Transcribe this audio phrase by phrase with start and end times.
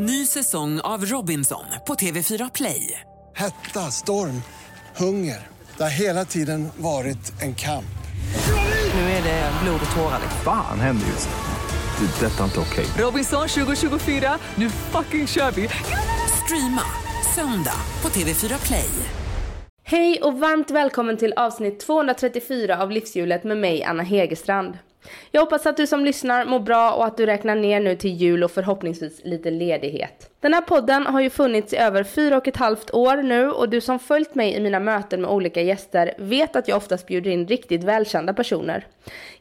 [0.00, 3.00] Ny säsong av Robinson på TV4 Play.
[3.36, 4.42] Hetta, storm,
[4.96, 5.46] hunger.
[5.76, 7.98] Det har hela tiden varit en kamp.
[8.94, 10.20] Nu är det blod och tårar.
[10.44, 12.06] Fan händer just nu.
[12.06, 12.26] Det.
[12.26, 12.86] är Detta är inte okej.
[13.04, 15.68] Robinson 2024, nu fucking kör vi!
[16.44, 16.82] Streama
[17.34, 18.90] söndag på TV4 Play.
[19.84, 24.78] Hej och varmt välkommen till avsnitt 234 av Livshjulet med mig Anna Hegerstrand.
[25.30, 28.14] Jag hoppas att du som lyssnar mår bra och att du räknar ner nu till
[28.14, 30.30] jul och förhoppningsvis lite ledighet.
[30.40, 33.68] Den här podden har ju funnits i över fyra och ett halvt år nu och
[33.68, 37.30] du som följt mig i mina möten med olika gäster vet att jag oftast bjuder
[37.30, 38.86] in riktigt välkända personer.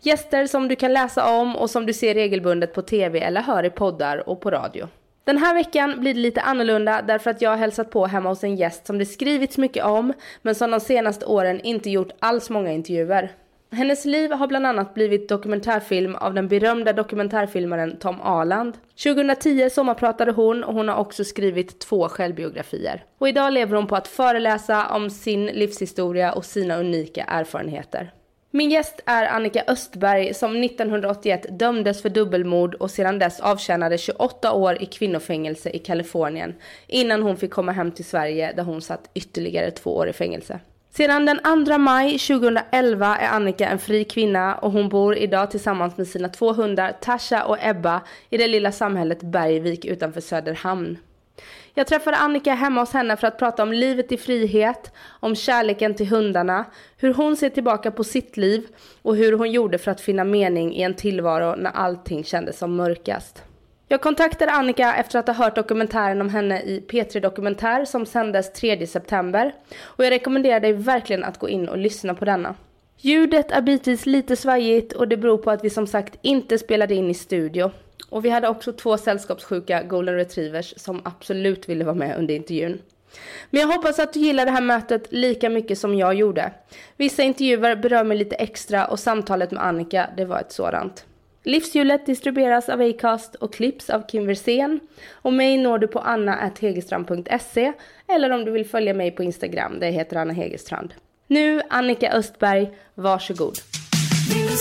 [0.02, 3.64] Gäster som du kan läsa om och som du ser regelbundet på tv eller hör
[3.64, 4.88] i poddar och på radio.
[5.24, 8.44] Den här veckan blir det lite annorlunda därför att jag har hälsat på hemma hos
[8.44, 12.50] en gäst som det skrivits mycket om men som de senaste åren inte gjort alls
[12.50, 13.32] många intervjuer.
[13.72, 18.78] Hennes liv har bland annat blivit dokumentärfilm av den berömda dokumentärfilmaren Tom Aland.
[19.04, 23.06] 2010 sommarpratade hon och hon har också skrivit två självbiografier.
[23.18, 28.12] Och idag lever hon på att föreläsa om sin livshistoria och sina unika erfarenheter.
[28.52, 34.54] Min gäst är Annika Östberg som 1981 dömdes för dubbelmord och sedan dess avtjänade 28
[34.54, 36.56] år i kvinnofängelse i Kalifornien
[36.88, 40.60] innan hon fick komma hem till Sverige där hon satt ytterligare två år i fängelse.
[40.98, 45.98] Sedan den 2 maj 2011 är Annika en fri kvinna och hon bor idag tillsammans
[45.98, 50.98] med sina två hundar Tasha och Ebba i det lilla samhället Bergvik utanför Söderhamn.
[51.74, 55.96] Jag träffade Annika hemma hos henne för att prata om livet i frihet, om kärleken
[55.96, 56.66] till hundarna,
[56.98, 58.68] hur hon ser tillbaka på sitt liv
[59.02, 62.76] och hur hon gjorde för att finna mening i en tillvaro när allting kändes som
[62.76, 63.44] mörkast.
[63.90, 68.54] Jag kontaktade Annika efter att ha hört dokumentären om henne i P3 Dokumentär som sändes
[68.54, 72.56] 3 september och jag rekommenderar dig verkligen att gå in och lyssna på denna.
[72.98, 76.96] Ljudet är bitvis lite svajigt och det beror på att vi som sagt inte spelade
[76.96, 77.72] in i studio.
[78.10, 82.82] Och vi hade också två sällskapssjuka golden retrievers som absolut ville vara med under intervjun.
[83.50, 86.52] Men jag hoppas att du gillar det här mötet lika mycket som jag gjorde.
[86.98, 91.07] Vissa intervjuer berör mig lite extra och samtalet med Annika, det var ett sådant.
[91.48, 94.80] Livshjulet distribueras av Acast och klipps av Kim Versén.
[95.12, 97.74] Och mig når du på anna.hegerstrand.se
[98.08, 100.94] eller om du vill följa mig på Instagram, det heter Anna Hegerstrand.
[101.28, 103.56] Nu Annika Östberg, varsågod.
[104.34, 104.58] Vill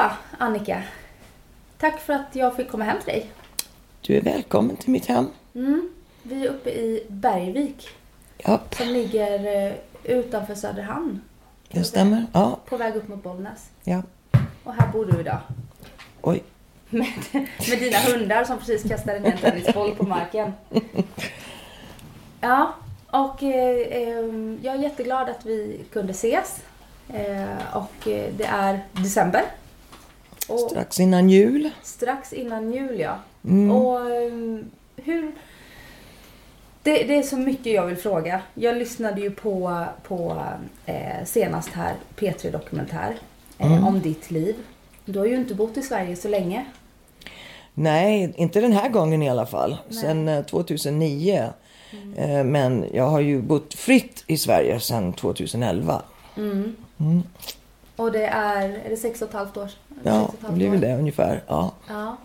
[0.00, 0.82] Så Annika,
[1.78, 3.30] tack för att jag fick komma hem till dig.
[4.00, 5.26] Du är välkommen till mitt hem.
[6.22, 7.88] Vi är uppe i Bergvik
[8.38, 9.72] Japp, som ligger eh,
[10.04, 11.20] utanför Söderhamn.
[11.68, 12.26] det stämmer.
[12.32, 13.70] Ja, På väg upp mot Bollnäs.
[13.84, 14.02] ja.
[14.64, 15.38] Och här bor du idag.
[16.22, 16.42] Oj.
[16.90, 17.08] Med,
[17.70, 20.52] med dina hundar som precis kastade ner en tennisboll på marken.
[22.40, 22.74] Ja,
[23.06, 24.24] och eh, eh,
[24.62, 26.60] jag är jätteglad att vi kunde ses.
[27.08, 29.42] Eh, och eh, det är december.
[30.50, 31.70] Och Strax innan jul.
[31.82, 33.18] strax innan jul, ja.
[33.44, 33.70] Mm.
[33.70, 34.32] Och eh,
[34.96, 35.32] hur...
[36.82, 38.42] Det, det är så mycket jag vill fråga.
[38.54, 40.42] Jag lyssnade ju på, på
[40.86, 43.16] eh, senast här P3 Dokumentär
[43.58, 43.86] eh, Mm.
[43.86, 44.54] om ditt liv.
[45.04, 46.64] Du har ju inte bott i Sverige så länge.
[47.74, 49.76] Nej, inte den här gången i alla fall.
[49.90, 51.48] Sen eh, 2009.
[52.16, 56.02] Eh, Men jag har ju bott fritt i Sverige sedan 2011.
[58.00, 59.66] Och det är, är det sex och ett halvt år?
[59.66, 61.42] Sex Ja, det blir väl det ungefär.
[61.46, 61.72] Ja.
[61.88, 62.16] Ja.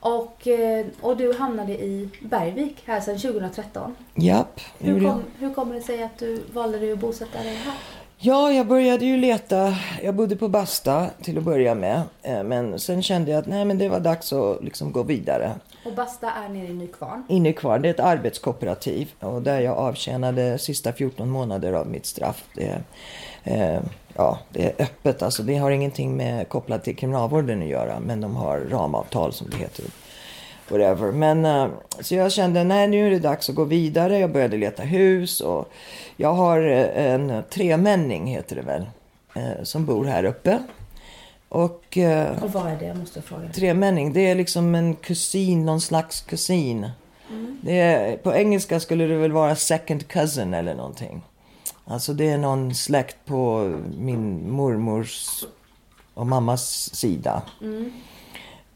[0.00, 3.96] Och, eh, och du hamnade i Bergvik här sedan 2013.
[4.14, 7.74] Japp, Hur, kom, hur kommer det sig att du valde dig att bosätta dig här?
[8.18, 9.74] Ja, jag började ju leta.
[10.02, 12.02] Jag bodde på Basta till att börja med.
[12.22, 15.52] Eh, Men sen kände jag att nej, men det var dags att liksom gå vidare.
[15.84, 17.24] Och Basta är nere i Nykvarn.
[17.28, 17.82] I Nykvarn.
[17.82, 22.44] det är ett arbetskooperativ och där jag avtjänade sista 14 månader av mitt straff.
[22.54, 22.82] Det,
[23.44, 23.80] eh,
[24.14, 28.20] ja, det är öppet, alltså det har ingenting med kopplat till kriminalvården att göra men
[28.20, 29.84] de har ramavtal som det heter.
[30.68, 31.12] Whatever.
[31.12, 31.68] Men, eh,
[32.00, 34.18] så jag kände nej nu är det dags att gå vidare.
[34.18, 35.68] Jag började leta hus och
[36.16, 38.86] jag har eh, en tremänning heter det väl.
[39.34, 40.58] Eh, som bor här uppe.
[41.54, 42.84] Och eh, Och vad är det?
[42.86, 43.48] Jag måste fråga.
[43.48, 46.88] Tremänning, det är liksom en kusin, någon slags kusin.
[47.62, 51.22] Det är, på engelska skulle det väl vara second cousin eller någonting.
[51.84, 55.44] Alltså det är någon släkt på min mormors
[56.14, 57.42] och mammas sida.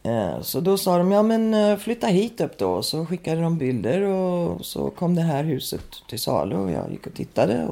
[0.03, 2.83] Eh, Så då sa de, ja men eh, flytta hit upp då.
[2.83, 7.07] Så skickade de bilder och så kom det här huset till salu och jag gick
[7.07, 7.69] och tittade.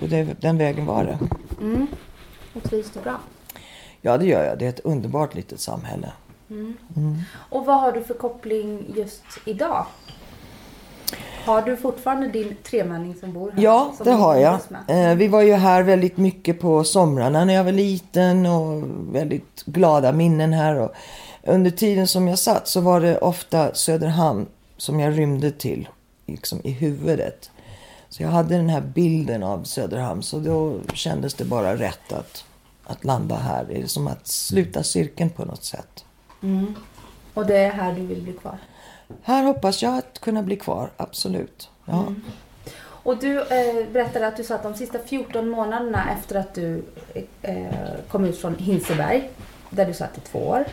[0.00, 1.18] Och det, den vägen var det.
[2.54, 3.18] Och trivs du bra?
[4.00, 4.58] Ja, det gör jag.
[4.58, 6.12] Det är ett underbart litet samhälle.
[7.34, 9.86] Och vad har du för koppling just idag?
[11.44, 13.62] Har du fortfarande din tremänning som bor här?
[13.62, 14.58] Ja, det har jag.
[14.88, 18.82] Eh, vi var ju här väldigt mycket på somrarna när jag var liten och
[19.14, 20.78] väldigt glada minnen här.
[20.78, 20.92] Och
[21.44, 24.46] under tiden som jag satt så var det ofta Söderhamn
[24.76, 25.88] som jag rymde till,
[26.26, 27.50] liksom i huvudet.
[28.08, 32.44] Så jag hade den här bilden av Söderhamn så då kändes det bara rätt att,
[32.88, 33.64] att landa här.
[33.64, 36.04] Det är som att sluta cirkeln på något sätt.
[37.34, 38.58] Och det är här du vill bli kvar?
[39.22, 41.70] Här hoppas jag att kunna bli kvar, absolut.
[41.84, 42.04] Ja.
[42.80, 46.84] Och du eh, berättade att du satt de sista 14 månaderna efter att du
[47.42, 47.66] eh,
[48.10, 49.30] kom ut från Hinseberg.
[49.70, 50.64] Där du satt i två år.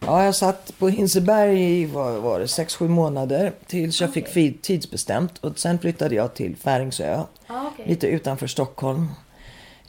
[0.00, 4.28] Ja, jag satt på Hinseberg i vad var det, sex, sju månader tills jag fick
[4.28, 5.38] fi- tidsbestämt.
[5.38, 7.84] Och sen flyttade jag till Färingsö, Ah, okej.
[7.88, 9.06] lite utanför Stockholm.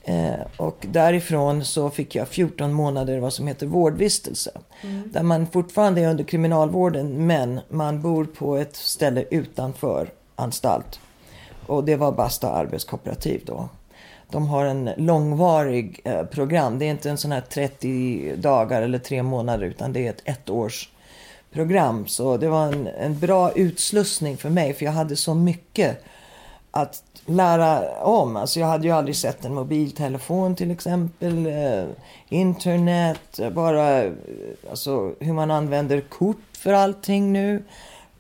[0.04, 4.52] Eh, och därifrån så fick jag 14 månader vad som heter vårdvistelse.
[5.06, 11.00] Där man fortfarande är under kriminalvården men man bor på ett ställe utanför anstalt.
[11.68, 13.70] Och det var Basta arbetskooperativ då.
[14.30, 16.80] De har en långvarig eh, program.
[16.80, 20.22] Det är inte en sån här 30 dagar eller tre månader utan det är ett
[20.50, 22.08] ettårsprogram.
[22.08, 26.04] Så det var en, en bra utslussning för mig för jag hade så mycket
[26.72, 28.36] att lära om.
[28.36, 31.46] Alltså jag hade ju aldrig sett en mobiltelefon till exempel.
[31.46, 31.84] Eh,
[32.30, 34.12] internet, bara
[34.70, 37.64] alltså, hur man använder kort för allting nu.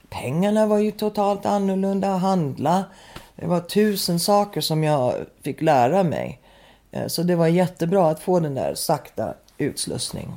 [0.09, 2.83] Pengarna var ju totalt annorlunda att handla.
[3.35, 6.39] Det var tusen saker som jag fick lära mig.
[6.91, 10.33] Eh, Så det var jättebra att få den där sakta utslussning.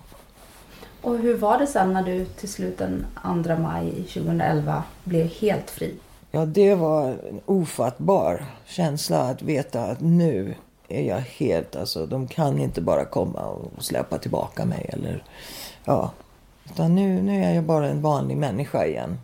[1.02, 3.06] Och hur var det sen när du till slut den
[3.44, 5.94] 2 maj 2011 blev helt fri?
[6.34, 10.54] Ja, det var en ofattbar känsla att veta att nu
[10.88, 15.24] är jag helt, alltså de kan inte bara komma och släppa tillbaka mig eller,
[15.84, 16.10] ja.
[16.64, 19.18] Utan nu, nu är jag bara en vanlig människa igen.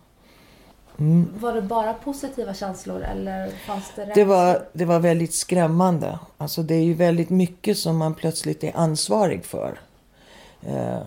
[1.41, 4.25] Var det bara positiva känslor eller fanns det Det rädsla?
[4.25, 6.19] var, det var väldigt skrämmande.
[6.39, 9.81] Alltså det är ju väldigt mycket som man plötsligt är ansvarig för.
[10.67, 10.99] Eh,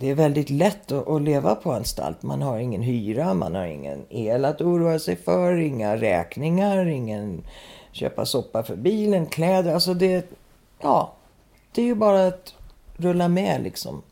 [0.00, 2.22] det är väldigt lätt att, att leva på anstalt.
[2.22, 7.42] Man har ingen hyra, man har ingen el att oroa sig för, inga räkningar, ingen
[7.92, 9.74] köpa soppa för bilen, kläder.
[9.74, 10.30] Alltså det,
[10.80, 11.12] ja,
[11.72, 12.54] det är ju bara att
[12.96, 14.02] rulla med liksom.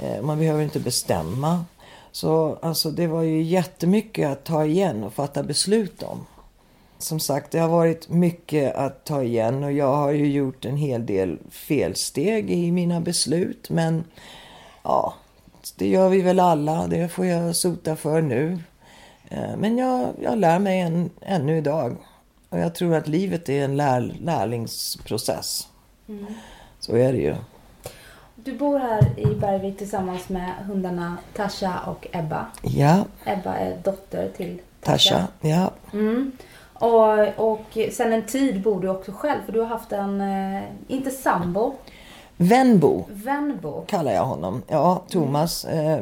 [0.00, 1.64] Eh, man behöver inte bestämma.
[2.12, 6.26] Så alltså det var ju jättemycket att ta igen och fatta beslut om.
[6.98, 10.76] Som sagt, det har varit mycket att ta igen och jag har ju gjort en
[10.76, 13.70] hel del felsteg i mina beslut.
[13.70, 14.04] Men
[14.82, 15.14] ja,
[15.76, 16.86] det gör vi väl alla.
[16.86, 18.58] Det får jag sota för nu.
[19.28, 21.96] Eh, Men jag, jag lär mig än, ännu idag.
[22.48, 25.68] Och jag tror att livet är en lär, lärlingsprocess.
[26.80, 27.34] Så är det ju.
[28.34, 32.46] Du bor här i Bergvik tillsammans med hundarna Tasha och Ebba.
[32.62, 35.14] Ja, Ebba är dotter till Tasha.
[35.14, 35.26] Tasha.
[35.40, 36.32] Ja, Mm.
[36.74, 40.62] Och, och sen en tid bor du också själv för du har haft en, eh,
[40.88, 41.74] inte sambo,
[42.42, 43.04] Venbo.
[43.08, 43.84] vänbo.
[43.86, 44.62] kallar jag honom.
[44.68, 45.64] Ja, Thomas.
[45.64, 46.00] Eh,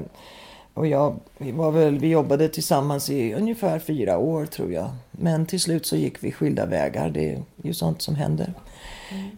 [0.75, 4.90] och jag, vi, var väl, vi jobbade tillsammans i ungefär fyra år tror jag.
[5.10, 7.10] Men till slut så gick vi skilda vägar.
[7.10, 8.54] Det är ju sånt som händer.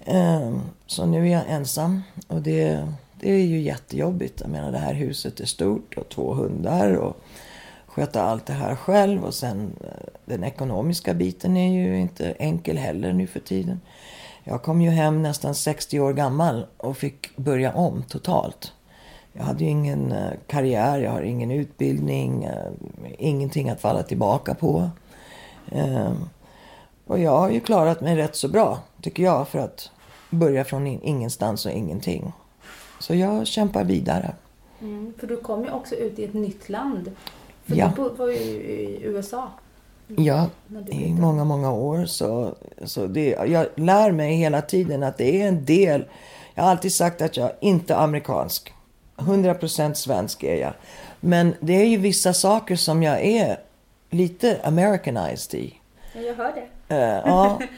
[0.05, 0.57] Eh,
[0.87, 2.03] så nu är jag ensam.
[2.29, 2.89] Och det,
[3.21, 4.41] det är ju jättejobbigt.
[4.41, 6.95] Jag menar det här huset är stort och två hundar.
[6.95, 7.17] Och
[7.87, 9.25] sköta allt det här själv.
[9.25, 13.81] Och sen eh, den ekonomiska biten är ju inte enkel heller nu för tiden.
[14.45, 18.73] Jag kom ju hem nästan 60 år gammal och fick börja om totalt.
[19.33, 22.73] Jag hade ju ingen eh, karriär, jag har ingen utbildning, eh,
[23.19, 24.91] ingenting att falla tillbaka på.
[25.73, 26.13] Eh,
[27.07, 29.91] Och jag har ju klarat mig rätt så bra, tycker jag, för att
[30.31, 32.33] börja från in- ingenstans och ingenting.
[33.01, 34.35] Så jag kämpar vidare.
[34.81, 37.11] Mm, för du kom ju också ut i ett nytt land.
[37.65, 37.93] För Ja.
[37.97, 39.49] du var ju i USA.
[40.17, 40.47] Ja,
[40.89, 42.07] i många, många år.
[42.07, 42.55] Så,
[42.85, 46.05] så det, jag lär mig hela tiden att det är en del.
[46.55, 48.73] Jag har alltid sagt att jag inte är amerikansk.
[49.17, 50.73] 100% svensk är jag.
[51.21, 53.61] Men det är ju vissa saker som jag är
[54.11, 55.75] lite americanized i.
[56.15, 56.95] Ja, jag hör det.
[56.95, 57.59] Eh, ja.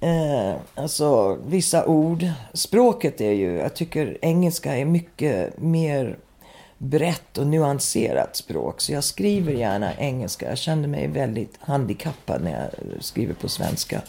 [0.00, 2.26] Eh, alltså vissa ord.
[2.52, 6.16] Språket är ju, jag tycker engelska är mycket mer
[6.84, 8.80] brett och nyanserat språk.
[8.80, 10.48] Så jag skriver gärna engelska.
[10.48, 14.02] Jag kände mig väldigt handikappad när jag skriver på svenska.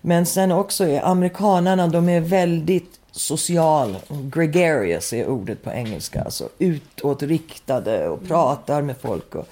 [0.00, 3.96] Men sen också är amerikanarna, de är väldigt social.
[4.08, 6.22] Gregarious är ordet på engelska.
[6.22, 9.34] Alltså utåtriktade och pratar med folk.
[9.34, 9.48] Och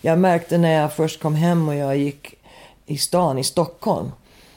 [0.00, 2.34] jag märkte när jag först kom hem och jag gick
[2.86, 4.12] i stan i Stockholm.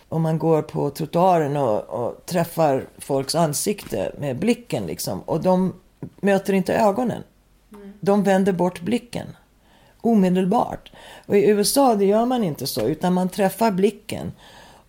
[0.10, 5.22] Om man går på trottoaren och, och träffar folks ansikte med blicken liksom.
[5.22, 5.74] Och de
[6.22, 7.24] möter inte ögonen
[8.02, 9.28] de vänder bort blicken.
[10.02, 10.92] Omedelbart.
[11.26, 14.32] Och i USA det gör man inte så, utan man träffar blicken.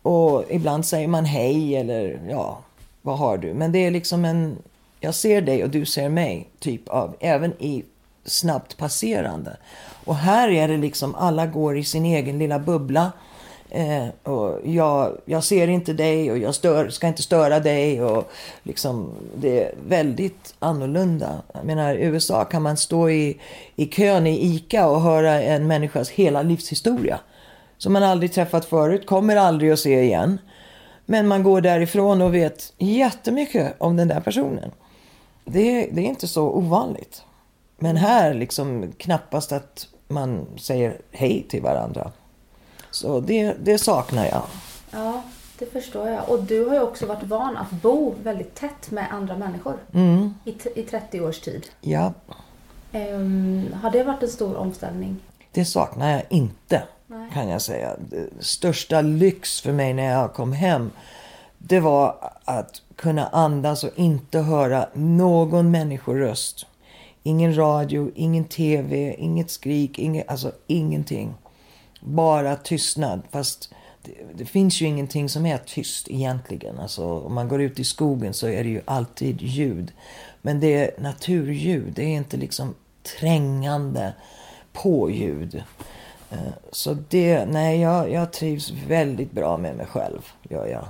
[0.03, 2.59] Och ibland säger man hej eller ja,
[3.03, 3.55] vad har du?
[3.55, 4.57] Men det är liksom en,
[5.01, 7.85] jag ser dig och du ser mig, typ av, även i
[8.25, 9.57] snabbt passerande.
[10.05, 13.13] Och här är det liksom, alla går i sin egen lilla bubbla.
[13.75, 18.03] Eh, och jag, jag ser inte dig och jag stör, ska inte störa dig.
[18.03, 18.31] Och
[18.63, 21.43] liksom, det är väldigt annorlunda.
[21.55, 23.41] Jag menar, i USA kan man stå i,
[23.77, 27.21] i kön i ICA och höra en människas hela livshistoria.
[27.79, 30.39] Som man aldrig träffat förut, kommer aldrig att se igen.
[31.07, 34.71] Men man går därifrån och vet jättemycket om den där personen.
[35.45, 37.23] Det, det är inte så ovanligt.
[37.79, 42.13] Men här liksom knappast att man säger hej till varandra.
[42.93, 44.43] Så det, det saknar jag.
[44.91, 45.23] Ja,
[45.59, 46.29] det förstår jag.
[46.29, 49.79] Och du har ju också varit van att bo väldigt tätt med andra människor
[50.45, 51.67] i, t- i 30 års tid.
[51.81, 52.13] Ja,
[52.95, 55.17] Ehm, har det varit en stor omställning?
[55.53, 57.31] det saknar jag inte Nej.
[57.33, 57.97] kan jag säga.
[58.11, 60.91] Det största lyx för mig när jag kom hem
[61.59, 66.67] det var att kunna andas och inte höra någon människoröst.
[67.23, 71.35] Ingen radio, ingen tv, inget skrik, inget, alltså ingenting.
[72.05, 73.23] Bara tystnad.
[73.31, 76.79] Fast det, det finns ju ingenting som är tyst egentligen.
[76.81, 79.93] Alltså, om man går ut i skogen så är det ju alltid ljud.
[80.43, 81.93] Men det är naturljud.
[81.95, 82.75] Det är inte liksom
[83.21, 84.13] trängande
[84.73, 85.63] påljud.
[86.31, 86.39] Eh,
[86.73, 90.85] Så det, nej jag, jag trivs väldigt bra med mig själv, gör jag.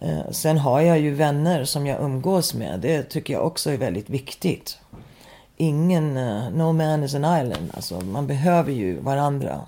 [0.00, 2.80] Eh, Sen har jag ju vänner som jag umgås med.
[2.80, 4.78] Det tycker jag också är väldigt viktigt.
[5.56, 7.70] Ingen, eh, no man is an island.
[7.74, 9.60] Alltså man behöver ju varandra.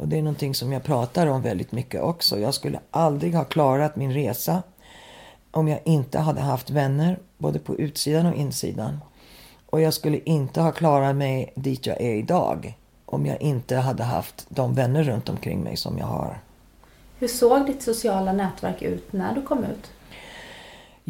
[0.00, 2.38] Och det är någonting som jag pratar om väldigt mycket också.
[2.38, 4.62] Jag skulle aldrig ha klarat min resa
[5.50, 8.98] om jag inte hade haft vänner, både på utsidan och insidan.
[9.70, 14.02] Och jag skulle inte ha klarat mig dit jag är idag om jag inte hade
[14.02, 16.38] haft de vänner runt omkring mig som jag har.
[17.18, 19.90] Hur såg ditt sociala nätverk ut när du kom ut?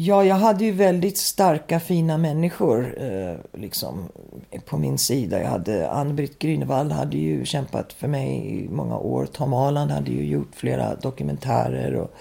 [0.03, 4.09] Ja, jag hade ju väldigt starka, fina människor eh, liksom,
[4.65, 5.41] på min sida.
[5.41, 9.25] Jag hade Ann-Britt Grünewald hade ju kämpat för mig i många år.
[9.25, 11.95] Tom Holland hade ju gjort flera dokumentärer.
[11.95, 12.11] Och,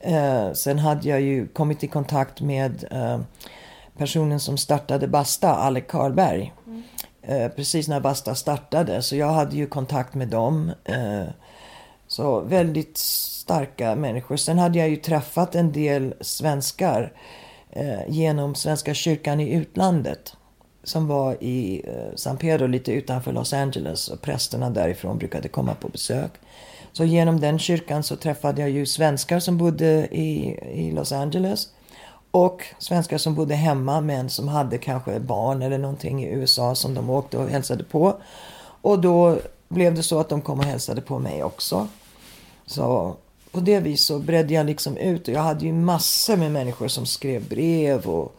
[0.00, 3.20] eh, sen hade jag ju kommit i kontakt med eh,
[3.98, 6.52] personen som startade Basta, Alec Karlberg.
[7.22, 9.02] Eh, precis när Basta startade.
[9.02, 10.72] Så jag hade ju kontakt med dem.
[12.16, 14.36] Så väldigt starka människor.
[14.36, 17.12] Sen hade jag ju träffat en del svenskar
[17.70, 20.36] eh, genom Svenska kyrkan i utlandet.
[20.84, 25.74] Som var i eh, San Pedro lite utanför Los Angeles och prästerna därifrån brukade komma
[25.74, 26.30] på besök.
[26.92, 31.68] Så genom den kyrkan så träffade jag ju svenskar som bodde i, i Los Angeles.
[32.30, 36.94] Och svenskar som bodde hemma men som hade kanske barn eller någonting i USA som
[36.94, 38.16] de åkte och hälsade på.
[38.80, 41.88] Och då blev det så att de kom och hälsade på mig också.
[42.66, 43.16] Så
[43.52, 46.88] på det viset så bredde jag liksom ut och jag hade ju massor med människor
[46.88, 48.36] som skrev brev och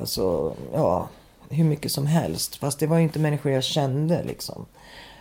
[0.00, 1.08] alltså, ja,
[1.48, 2.56] hur mycket som helst.
[2.56, 4.66] Fast det var inte människor jag kände liksom.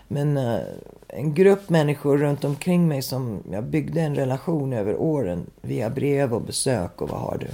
[0.07, 0.59] Men eh,
[1.07, 6.33] en grupp människor runt omkring mig som jag byggde en relation över åren via brev
[6.33, 7.47] och besök och vad har du.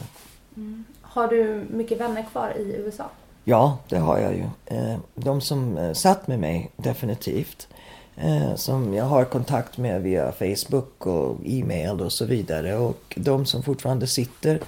[1.01, 3.03] Har du mycket vänner kvar i USA?
[3.43, 4.45] Ja, det har jag ju.
[4.65, 7.67] Eh, De som eh, satt med mig, definitivt.
[8.15, 12.77] Eh, som jag har kontakt med via Facebook och e-mail och så vidare.
[12.77, 14.59] Och de som fortfarande sitter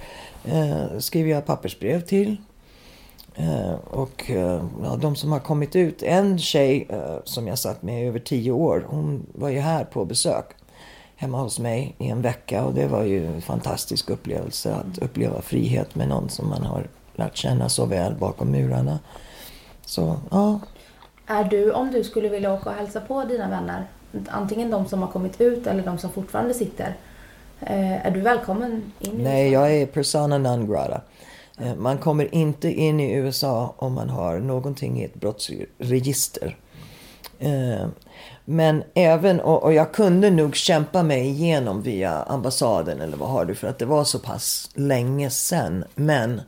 [0.45, 2.37] eh, skriver jag pappersbrev till.
[3.35, 6.03] Eh, Och eh, ja, de som har kommit ut.
[6.03, 8.85] En tjej eh, som jag satt med i över tio år.
[8.87, 10.45] Hon var ju här på besök.
[11.15, 12.65] Hemma hos mig i en vecka.
[12.65, 14.75] Och det var ju en fantastisk upplevelse.
[14.75, 18.99] Att uppleva frihet med någon som man har lärt känna så väl bakom murarna.
[19.85, 20.59] Så ja,
[21.27, 23.85] är du, om du skulle vilja åka och hälsa på dina vänner,
[24.29, 26.95] antingen de som har kommit ut eller de som fortfarande sitter,
[27.61, 29.53] eh, är du välkommen in i Nej, USA?
[29.61, 31.01] jag är persona non grata.
[31.59, 36.57] Eh, Man kommer inte in i USA om man har någonting i ett brottsregister.
[37.39, 37.87] Eh,
[38.45, 43.55] Men även, och jag kunde nog kämpa mig igenom via ambassaden eller vad har du
[43.55, 45.83] för att det var så pass länge sedan.
[45.95, 46.41] Men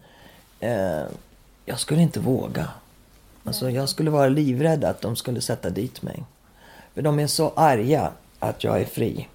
[1.65, 2.67] jag skulle inte våga.
[3.47, 6.23] Alltså jag skulle vara livrädd att de skulle sätta dit mig.
[6.93, 9.27] För de är så arga att jag är fri.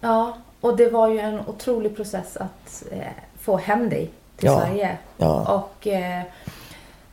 [0.00, 2.98] Ja, och det var ju en otrolig process att eh,
[3.40, 4.98] få hem dig till Ja, Sverige.
[5.16, 5.54] ja.
[5.64, 6.22] Och eh,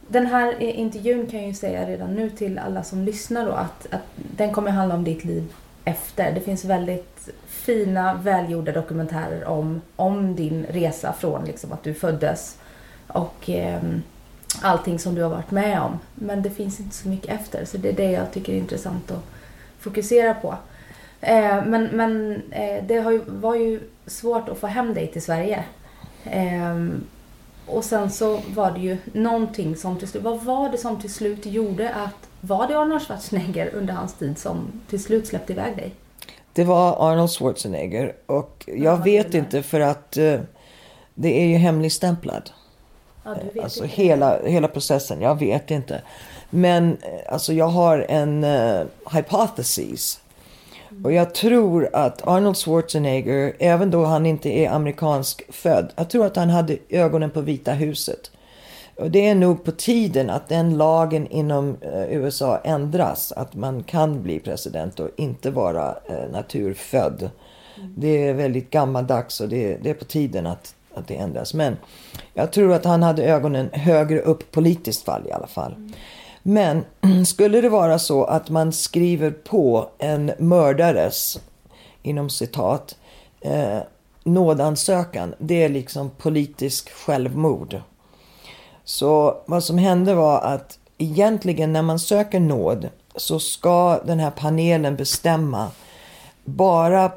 [0.07, 3.51] den här eh, intervjun kan jag ju säga redan nu till alla som lyssnar då
[3.51, 5.53] att, att den kommer handla om ditt liv
[5.85, 6.31] efter.
[6.31, 12.57] Det finns väldigt fina, välgjorda dokumentärer om, om din resa från liksom att du föddes
[13.07, 14.01] och ehm,
[14.61, 15.99] allting som du har varit med om.
[16.15, 19.11] Men det finns inte så mycket efter, så det är det jag tycker är intressant
[19.11, 19.23] att
[19.79, 20.55] fokusera på.
[21.21, 25.21] Eh, men men eh, det har ju, var ju svårt att få hem dig till
[25.21, 25.63] Sverige.
[26.23, 27.03] Ehm,
[27.65, 31.13] och sen så var det ju någonting som till slut, vad var det som till
[31.13, 35.75] slut gjorde att, var det Arnold Schwarzenegger under hans tid som till slut släppte iväg
[35.75, 35.91] dig?
[36.53, 40.39] Det var Arnold Schwarzenegger och jag Ja, vet inte för att eh,
[41.13, 42.49] det är ju hemligstämplad.
[43.27, 43.95] Ja, vet Alltså inte.
[43.95, 46.01] hela, hela processen, jag vet inte.
[46.49, 50.19] Men eh, alltså jag har en uh, hypothesis.
[51.03, 56.25] Och jag tror att Arnold Schwarzenegger, även då han inte är amerikansk född, jag tror
[56.25, 58.31] att han hade ögonen på Vita huset.
[58.95, 63.31] Och det är nog på tiden att den lagen inom eh, USA ändras.
[63.31, 67.29] Att man kan bli president och inte vara eh, naturfödd.
[67.97, 71.53] Det är väldigt gammaldags och det, det är på tiden att, att det ändras.
[71.53, 71.77] Men
[72.33, 75.91] jag tror att han hade ögonen högre upp politiskt fall i alla fall.
[76.43, 76.85] Men
[77.25, 81.39] skulle det vara så att man skriver på en mördares,
[82.03, 82.95] inom citat,
[83.41, 83.79] eh,
[84.23, 85.33] nådansökan.
[85.37, 87.81] Det är liksom politisk självmord.
[88.83, 94.31] Så vad som hände var att egentligen när man söker nåd så ska den här
[94.31, 95.67] panelen bestämma
[96.45, 97.11] bara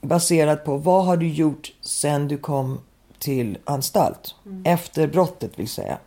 [0.00, 2.80] baserat på vad har du gjort sen du kom
[3.18, 4.34] till anstalt.
[4.64, 5.98] Efter brottet vill säga.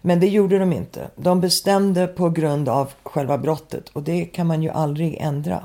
[0.00, 1.10] Men det gjorde de inte.
[1.16, 5.64] De bestämde på grund av själva brottet och det kan man ju aldrig ändra.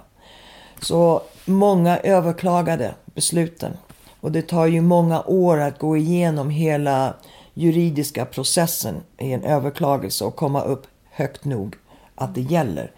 [0.81, 3.77] Så många överklagade besluten.
[4.21, 7.13] Och det tar ju många år att gå igenom hela
[7.53, 11.75] juridiska processen i en överklagelse och komma upp högt nog
[12.15, 12.91] att det gäller.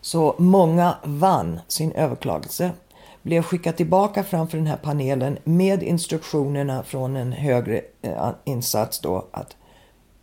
[0.00, 2.70] Så många vann sin överklagelse,
[3.22, 9.26] blev skickad tillbaka framför den här panelen med instruktionerna från en högre eh, insats då
[9.30, 9.56] att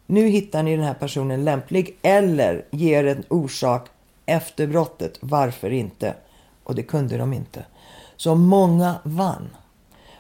[0.06, 3.90] nu hittar ni den här personen lämplig eller ger en orsak
[4.26, 5.18] efter brottet.
[5.22, 6.14] Varför inte?
[6.64, 7.66] Och det kunde de inte.
[8.16, 9.50] Så många vann.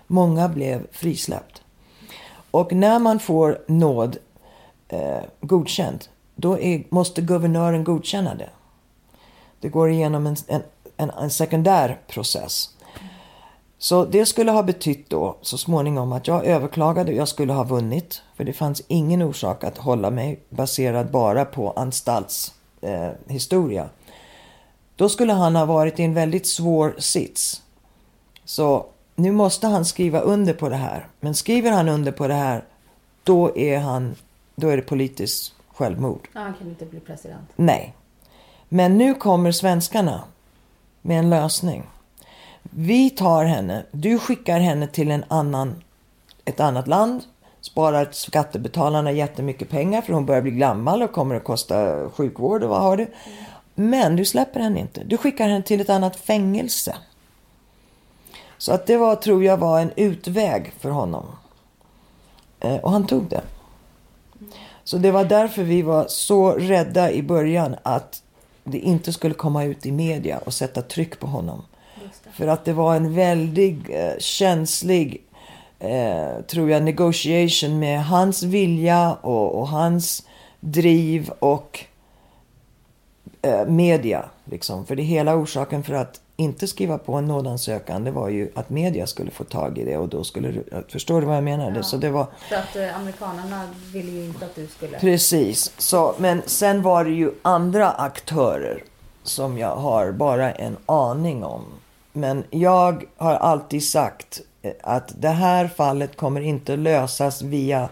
[0.07, 1.61] Många blev frisläppt.
[2.51, 4.17] Och när man får nåd
[4.87, 8.49] eh, godkänt, då är, måste guvernören godkänna det.
[9.59, 10.61] Det går igenom en, en,
[10.97, 12.69] en, en sekundär process.
[13.77, 17.63] Så det skulle ha betytt då så småningom att jag överklagade och jag skulle ha
[17.63, 18.21] vunnit.
[18.35, 22.53] För det fanns ingen orsak att hålla mig baserad bara på anstaltshistoria.
[22.81, 23.89] Eh, historia.
[24.95, 27.61] Då skulle han ha varit i en väldigt svår sits.
[28.45, 31.07] Så nu måste han skriva under på det här.
[31.19, 32.63] Men skriver han under på det här,
[33.23, 34.15] då är, han,
[34.55, 36.27] då är det politiskt självmord.
[36.33, 37.49] Ja, han kan inte bli president.
[37.55, 37.95] Nej.
[38.69, 40.23] Men nu kommer svenskarna
[41.07, 41.83] med en lösning.
[42.61, 45.83] Vi tar henne, du skickar henne till en annan,
[46.45, 47.23] ett annat land,
[47.61, 52.69] sparar skattebetalarna jättemycket pengar för hon börjar bli gammal och kommer att kosta sjukvård och
[52.69, 53.07] vad har du.
[53.75, 55.03] Men du släpper henne inte.
[55.03, 56.95] Du skickar henne till ett annat fängelse.
[58.57, 61.25] Så att det var, tror jag var en utväg för honom.
[62.59, 63.41] Eh, och han tog det.
[64.83, 68.23] Så det var därför vi var så rädda i början att
[68.71, 71.65] det inte skulle komma ut i media och sätta tryck på honom.
[72.33, 75.23] För att det var en väldigt eh, känslig,
[75.79, 80.27] eh, tror jag, negotiation med hans vilja och, och hans
[80.59, 81.85] driv och
[83.41, 84.25] eh, media.
[84.45, 84.85] Liksom.
[84.85, 88.69] För det hela orsaken för att inte skriva på en nådansökan, det var ju att
[88.69, 91.81] media skulle få tag i det och då skulle du, förstår du vad jag menar?
[91.81, 94.99] Så det var, För att eh, amerikanerna ville ju inte att du skulle...
[94.99, 95.71] Precis.
[95.77, 98.83] Så, men sen var det ju andra aktörer
[99.23, 101.63] som jag har bara en aning om.
[102.13, 107.89] Men jag har alltid sagt eh, att det här fallet kommer inte lösas via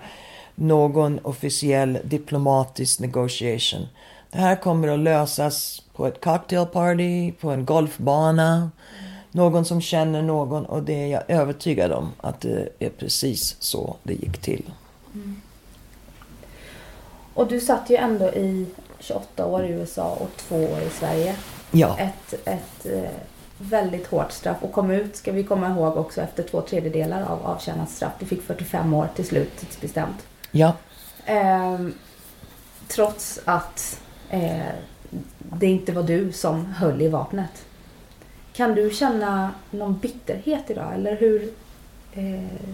[0.55, 3.88] någon officiell diplomatisk negotiation.
[4.36, 8.71] Det här kommer att lösas på ett cocktail party, på en golfbana.
[9.32, 13.95] Någon som känner någon och det är jag övertygad om att det är precis så
[14.04, 14.71] det gick till.
[17.34, 18.67] Och du satt ju ändå i
[19.00, 21.36] 28 år i USA och två år i Sverige.
[21.71, 21.98] Ja.
[22.00, 23.12] Ett, ett eh,
[23.58, 27.45] väldigt hårt straff och kom ut, ska vi komma ihåg också, efter två tredjedelar av
[27.45, 28.13] avtjänat straff.
[28.19, 30.28] Du fick 45 år till slut, tidsbestämt.
[30.52, 30.74] Ja.
[31.26, 31.93] Ehm,
[32.88, 34.02] trots att
[34.36, 34.74] eh,
[35.39, 37.65] det inte var du som höll i vapnet.
[38.54, 41.54] Kan du känna någon bitterhet idag eller hur
[42.13, 42.69] eh,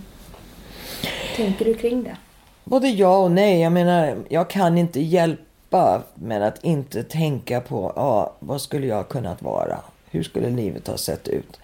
[1.36, 2.18] tänker du kring det?
[2.64, 3.62] Både ja och nej.
[3.62, 9.10] Jag menar, jag kan inte hjälpa med att inte tänka på ja, vad skulle jag
[9.10, 9.80] kunnat vara?
[10.10, 11.60] Hur skulle livet ha sett ut?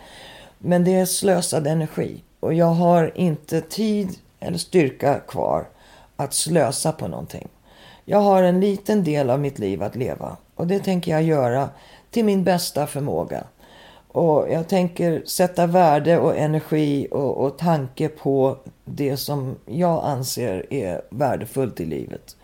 [0.58, 2.24] Men det är slösad energi.
[2.40, 5.68] Och jag har inte tid eller styrka kvar
[6.16, 7.48] att slösa på någonting.
[8.10, 11.70] Jag har en liten del av mitt liv att leva och det tänker jag göra
[12.12, 13.44] till min bästa förmåga.
[14.08, 20.74] Och jag tänker sätta värde och energi och, och tanke på det som jag anser
[20.74, 22.36] är värdefullt i livet.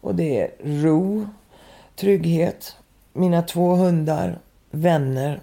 [0.00, 0.50] Och det är
[0.82, 1.28] ro,
[1.96, 2.76] trygghet,
[3.12, 4.38] mina två hundar,
[4.70, 5.40] vänner.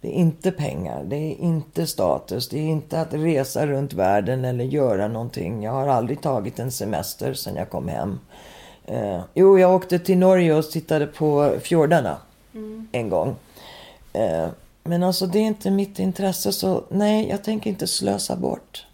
[0.00, 4.44] Det är inte pengar, det är inte status, det är inte att resa runt världen
[4.44, 5.62] eller göra någonting.
[5.62, 8.18] Jag har aldrig tagit en semester sedan jag kom hem.
[8.86, 12.18] Eh, jo, jag åkte till Norge och tittade på fjordarna
[12.92, 13.36] en gång.
[14.12, 14.48] Eh,
[14.84, 18.86] men alltså det är inte mitt intresse så nej, jag tänker inte slösa bort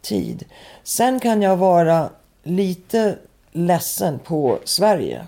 [0.00, 0.44] tid.
[0.82, 2.08] Sen kan jag vara
[2.42, 3.18] lite
[3.52, 5.26] ledsen på Sverige.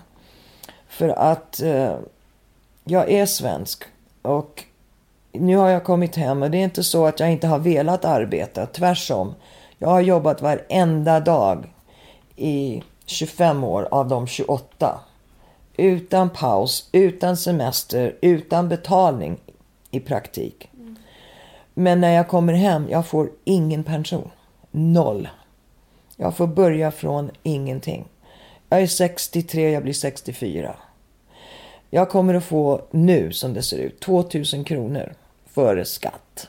[0.87, 1.95] För att eh,
[2.83, 3.83] jag är svensk
[4.21, 4.63] och
[5.31, 8.05] nu har jag kommit hem och det är inte så att jag inte har velat
[8.05, 8.65] arbeta.
[8.65, 9.35] Tvärsom.
[9.77, 11.73] Jag har jobbat varenda dag
[12.35, 14.99] i 25 år av de 28.
[15.77, 19.39] Utan paus, utan semester, utan betalning
[19.91, 20.69] i praktik.
[21.73, 24.29] Men när jag kommer hem, jag får ingen pension.
[24.71, 25.29] Noll.
[26.15, 28.05] Jag får börja från ingenting.
[28.69, 30.75] Jag är 63, jag blir 64.
[31.89, 35.13] Jag kommer att få nu, som det ser ut, 2000 kronor
[35.45, 36.47] före skatt.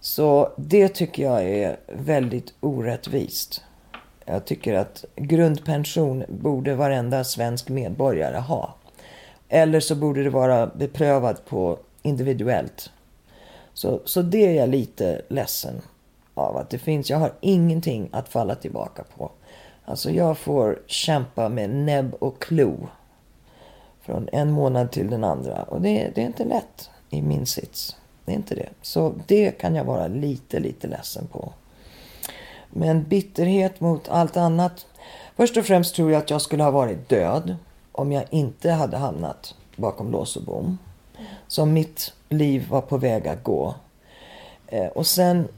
[0.00, 3.62] Så det tycker jag är väldigt orättvist.
[4.24, 8.74] Jag tycker att grundpension borde varenda svensk medborgare ha.
[9.48, 12.90] Eller så borde det vara beprövat på individuellt.
[13.74, 15.80] Så, så det är jag lite ledsen
[16.34, 17.10] av att det finns.
[17.10, 19.30] Jag har ingenting att falla tillbaka på.
[19.84, 22.88] Alltså jag får kämpa med näbb och klo.
[24.00, 25.62] Från en månad till den andra.
[25.62, 27.96] Och det, det är inte lätt i min sits.
[28.24, 28.68] Det är inte det.
[28.82, 31.52] Så det kan jag vara lite, lite ledsen på.
[32.72, 34.86] Men bitterhet mot allt annat.
[35.36, 37.56] Först och främst tror jag att jag skulle ha varit död
[37.92, 40.78] om jag inte hade hamnat bakom lås och bom.
[41.48, 43.74] Som mitt liv var på väg att gå.
[44.66, 45.48] Eh, och sen,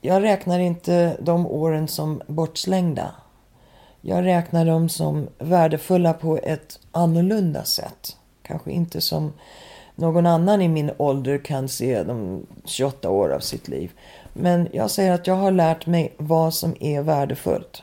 [0.00, 3.10] jag räknar inte de åren som bortslängda.
[4.00, 8.16] Jag räknar dem som värdefulla på ett annorlunda sätt.
[8.42, 9.32] Kanske inte som
[9.94, 13.92] någon annan i min ålder kan se de 28 år av sitt liv.
[14.38, 17.82] Men jag säger att jag har lärt mig vad som är värdefullt.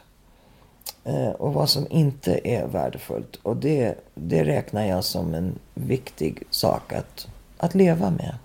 [1.03, 3.35] Eh, och vad som inte är värdefullt.
[3.35, 8.35] Och det, det räknar jag som en viktig sak att, att leva med.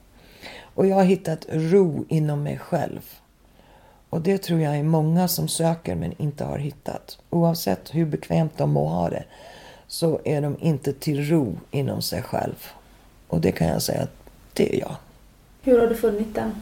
[0.74, 3.00] Och jag har hittat ro inom mig själv.
[4.10, 7.18] Och det tror jag är många som söker men inte har hittat.
[7.30, 9.24] Oavsett hur bekvämt de må ha det
[9.86, 12.66] så är de inte till ro inom sig själv.
[13.28, 14.16] Och det kan jag säga att
[14.52, 14.96] det är jag.
[15.62, 16.52] Hur har du funnit den?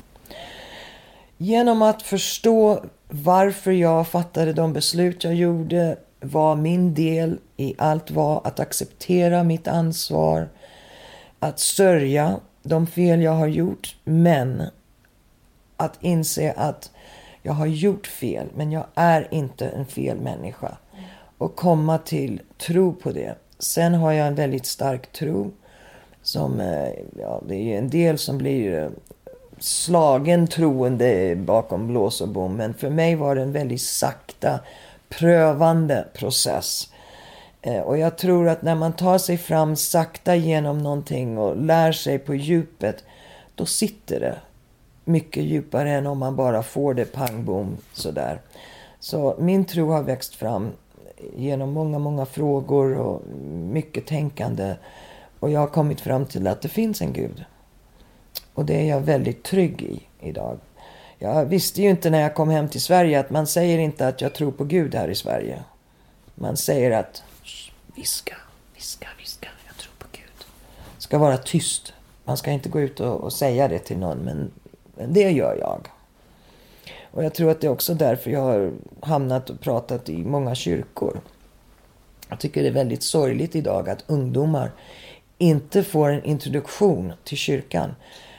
[1.39, 8.11] Genom att förstå varför jag fattade de beslut jag gjorde, vad min del i allt
[8.11, 10.49] var, att acceptera mitt ansvar,
[11.39, 14.63] att sörja de fel jag har gjort, men
[15.77, 16.91] att inse att
[17.43, 20.77] jag har gjort fel, men jag är inte en fel människa.
[21.39, 23.35] Och komma till tro på det.
[23.59, 25.51] Sen har jag en väldigt stark tro.
[26.23, 26.89] Som, eh,
[27.21, 28.89] ja, det är en del som blir eh,
[29.59, 32.57] slagen troende bakom blås och bom.
[32.57, 34.61] Men för mig var det en väldigt sakta,
[35.09, 36.93] prövande process.
[37.63, 41.93] Eh, och jag tror att när man tar sig fram sakta genom någonting och lär
[41.93, 43.05] sig på djupet,
[43.55, 44.37] då sitter det
[45.05, 48.41] mycket djupare än om man bara får det pang bom sådär.
[49.01, 50.71] Så min tro har växt fram
[51.37, 53.23] genom många, många frågor och
[53.73, 54.75] mycket tänkande.
[55.41, 57.45] Och jag har kommit fram till att det finns en Gud.
[58.57, 60.59] Och det är jag väldigt trygg i idag.
[61.19, 64.21] Jag visste ju inte när jag kom hem till Sverige att man säger inte att
[64.21, 65.63] jag tror på Gud här i Sverige.
[66.35, 67.23] Man säger att
[67.95, 68.37] viska,
[68.75, 70.47] viska, viska, jag tror på Gud.
[70.99, 71.93] Ska vara tyst.
[72.25, 74.51] Man ska inte gå ut och, och säga det till någon, men,
[74.95, 75.89] men det gör jag.
[77.11, 80.55] Och jag tror att det är också därför jag har hamnat och pratat i många
[80.55, 81.21] kyrkor.
[82.29, 84.73] Jag tycker det är väldigt sorgligt idag att ungdomar
[85.39, 87.95] inte får en introduktion till kyrkan.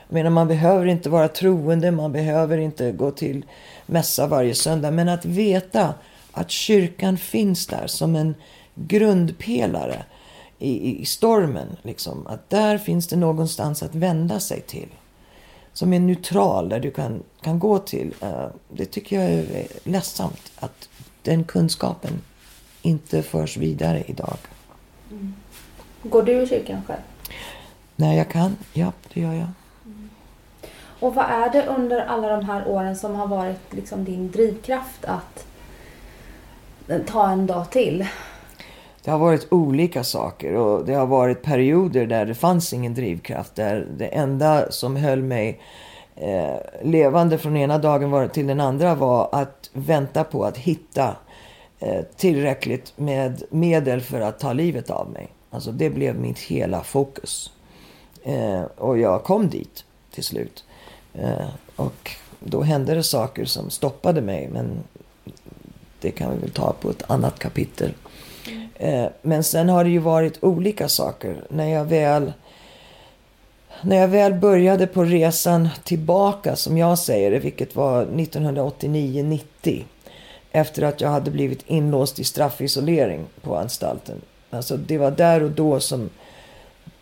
[0.09, 3.45] Menar, man behöver inte vara troende, man behöver inte gå till
[3.85, 4.91] mässa varje söndag.
[4.91, 5.93] Men att veta
[6.31, 8.35] att kyrkan finns där som en
[8.75, 10.03] grundpelare
[10.59, 11.77] i, i stormen.
[11.81, 12.27] Liksom.
[12.27, 14.89] Att där finns det någonstans att vända sig till.
[15.73, 18.13] Som är neutral, där du kan, kan gå till.
[18.21, 20.89] Eh, det tycker jag är ledsamt att
[21.21, 22.21] den kunskapen
[22.81, 24.37] inte förs vidare idag.
[26.03, 27.01] Går du i kyrkan själv?
[27.95, 29.47] När jag kan, ja det gör jag.
[30.99, 35.05] Och vad är det under alla de här åren som har varit liksom din drivkraft
[35.05, 35.45] att
[37.05, 38.07] ta en dag till?
[39.07, 43.55] det har varit olika saker och det har varit perioder där det fanns ingen drivkraft.
[43.55, 45.61] Där det enda som höll mig
[46.15, 51.15] eh, levande från ena dagen till den andra var att vänta på att hitta
[51.79, 55.27] eh, tillräckligt med medel för att ta livet av mig.
[55.49, 57.51] Alltså det blev mitt hela fokus.
[58.23, 60.65] Eh, och jag kom dit till slut.
[61.21, 64.49] Eh, och då hände det saker som stoppade mig.
[64.51, 64.83] Men
[66.01, 67.93] det kan vi väl ta på ett annat kapitel.
[68.75, 71.43] Eh, men sen har det ju varit olika saker.
[71.49, 72.33] När jag väl
[73.81, 79.83] när jag väl började på resan tillbaka, som jag säger det, vilket var 1989-90.
[80.51, 84.21] Efter att jag hade blivit inlåst i straffisolering på anstalten.
[84.49, 86.09] Alltså det var där och då som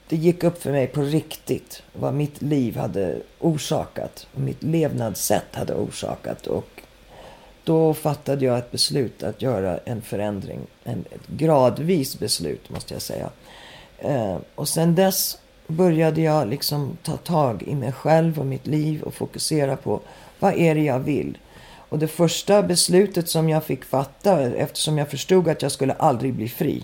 [0.09, 4.27] det gick upp för mig på riktigt vad mitt liv hade orsakat.
[4.33, 6.47] och Mitt levnadssätt hade orsakat.
[6.47, 6.81] Och
[7.63, 10.59] då fattade jag ett beslut att göra en förändring.
[10.83, 13.29] En, ett gradvis beslut måste jag säga.
[13.99, 15.37] Eh, och sen dess
[15.67, 20.01] började jag liksom ta tag i mig själv och mitt liv och fokusera på
[20.39, 21.37] vad är det jag vill.
[21.89, 26.33] Och det första beslutet som jag fick fatta eftersom jag förstod att jag skulle aldrig
[26.33, 26.83] bli fri.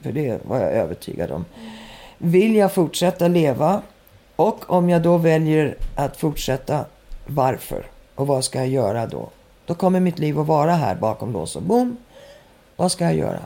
[0.00, 1.44] För det var jag övertygad om.
[2.24, 3.82] Vill jag fortsätta leva?
[4.36, 6.84] Och om jag då väljer att fortsätta,
[7.26, 7.86] varför?
[8.14, 9.28] Och vad ska jag göra då?
[9.66, 11.96] Då kommer mitt liv att vara här bakom lås och bom.
[12.76, 13.40] Vad ska jag göra?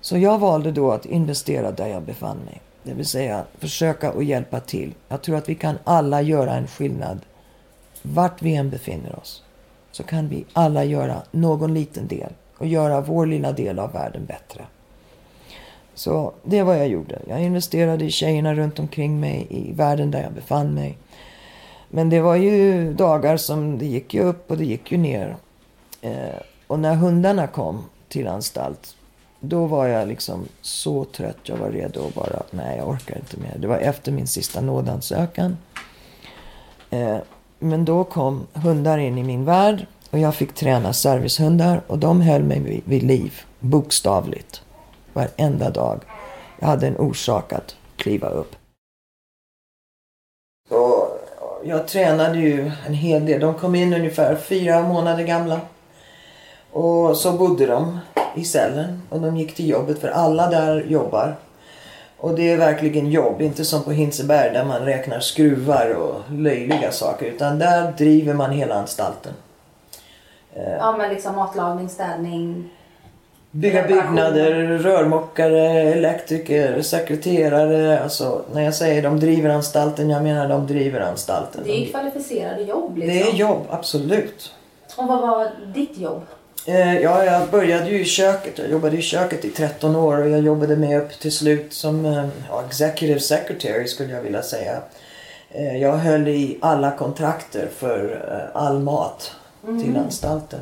[0.00, 2.60] Så jag valde då att investera där jag befann mig.
[2.82, 4.94] Det vill säga försöka att hjälpa till.
[5.08, 7.20] Jag tror att vi kan alla göra en skillnad.
[8.02, 9.42] Vart vi än befinner oss.
[9.92, 12.32] Så kan vi alla göra någon liten del.
[12.58, 14.64] Och göra vår lilla del av världen bättre.
[15.94, 17.18] Så det var jag gjorde.
[17.28, 20.98] Jag investerade i tjejerna runt omkring mig, i världen där jag befann mig.
[21.88, 25.36] Men det var ju dagar som det gick ju upp och det gick ju ner.
[26.00, 28.96] Eh, och när hundarna kom till anstalt,
[29.40, 31.38] då var jag liksom så trött.
[31.42, 33.56] Jag var redo att bara, nej jag orkar inte mer.
[33.58, 35.56] Det var efter min sista nådansökan.
[36.90, 37.18] Eh,
[37.58, 42.20] men då kom hundar in i min värld och jag fick träna servicehundar och de
[42.20, 44.63] höll mig vid, vid liv, bokstavligt.
[45.14, 46.00] Varenda dag.
[46.60, 48.56] Jag hade en orsak att kliva upp.
[50.70, 51.20] Och
[51.64, 53.40] jag tränade ju en hel del.
[53.40, 55.60] De kom in ungefär fyra månader gamla.
[56.72, 57.98] Och så bodde de
[58.34, 61.36] i cellen och de gick till jobbet för alla där jobbar.
[62.16, 66.92] Och det är verkligen jobb, inte som på Hinseberg där man räknar skruvar och löjliga
[66.92, 67.26] saker.
[67.26, 69.32] Utan där driver man hela anstalten.
[70.78, 72.70] Ja men liksom matlagning, städning.
[73.56, 78.00] Bygga byggnader, rörmokare, elektriker, sekreterare.
[78.02, 81.60] Alltså när jag säger de driver anstalten, jag menar de driver anstalten.
[81.64, 83.16] Det är kvalificerade jobb liksom.
[83.16, 84.54] Det är jobb, absolut.
[84.96, 86.22] Och vad var ditt jobb?
[86.66, 88.58] Eh, ja, jag började ju i köket.
[88.58, 92.06] Jag jobbade i köket i 13 år och jag jobbade mig upp till slut som
[92.06, 94.78] eh, ja, executive secretary skulle jag vilja säga.
[95.50, 98.20] Eh, jag höll i alla kontrakter för
[98.54, 99.32] all mat
[99.82, 100.60] till anstalten.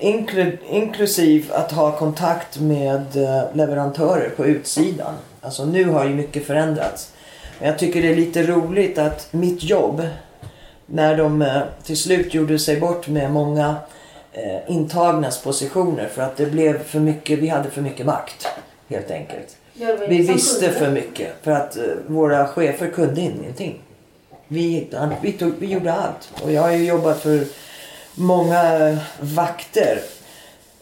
[0.00, 5.14] Inklu- inklusiv att ha kontakt med eh, leverantörer på utsidan.
[5.40, 7.12] Alltså nu har ju mycket förändrats.
[7.58, 10.02] Men jag tycker det är lite roligt att mitt jobb,
[10.86, 13.76] när de eh, till slut gjorde sig bort med många
[14.32, 18.46] eh, intagnas positioner för att det blev för mycket, vi hade för mycket makt
[18.88, 19.56] helt enkelt.
[20.08, 23.78] Vi visste för mycket för att våra chefer kunde ingenting.
[24.48, 24.88] Vi,
[25.22, 26.32] vi, tog, vi gjorde allt.
[26.42, 27.44] Och jag har ju jobbat för
[28.14, 30.00] många vakter.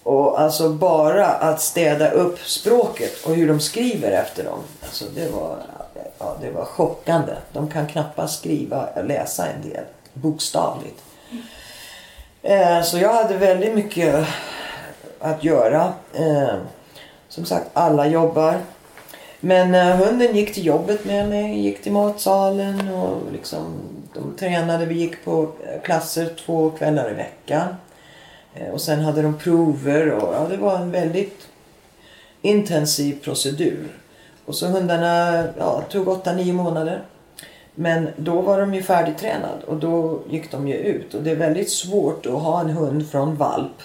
[0.03, 4.59] Och alltså bara att städa upp språket och hur de skriver efter dem.
[4.83, 5.59] Alltså det var,
[6.19, 7.33] ja, det var chockande.
[7.53, 9.85] De kan knappast skriva och läsa en del.
[10.13, 11.03] Bokstavligt.
[12.43, 14.27] Eh, så jag hade väldigt mycket
[15.21, 15.93] att göra.
[16.15, 16.55] Eh,
[17.29, 18.61] som sagt, alla jobbar.
[19.41, 23.81] Men eh, hunden gick till jobbet med mig, gick till matsalen och liksom
[24.15, 24.87] de tränade.
[24.87, 27.69] Vi gick på eh, klasser två kvällar i veckan.
[28.55, 31.49] Eh, och sen hade de prover och ja, det var en väldigt
[32.43, 33.89] intensiv procedur.
[34.45, 37.03] Och så hundarna ja, tog 8-9 månader.
[37.75, 41.15] Men då var de ju färdigtränade och då gick de ju ut.
[41.15, 43.83] Och det är väldigt svårt att ha en hund från valp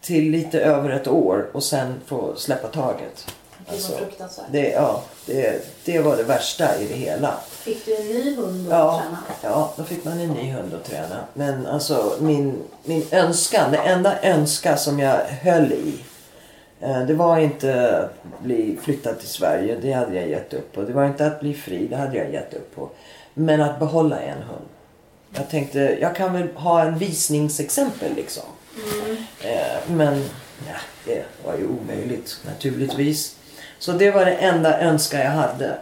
[0.00, 3.34] till lite över ett år och sen få släppa taget.
[3.68, 4.44] Alltså, Det var fruktansvärt.
[4.50, 7.34] det, ja, det, det var det värsta i det hela.
[7.50, 9.18] Fick du en ny hund att Ja, träna?
[9.54, 11.16] ja, då fick man en ny hund att träna.
[11.34, 15.94] Men alltså min, min önskan, det enda önska som jag höll i.
[16.80, 20.82] eh, Det var inte att bli flyttad till Sverige, det hade jag gett upp på.
[20.82, 22.88] Det var inte att bli fri, det hade jag gett upp på.
[23.34, 24.64] Men att behålla en hund.
[25.36, 28.42] Jag tänkte, jag kan väl ha en visningsexempel liksom.
[29.42, 30.24] Eh, Men
[30.66, 30.74] ja,
[31.04, 33.36] Det var ju omöjligt naturligtvis.
[33.78, 35.78] Så det var det enda önskan jag hade.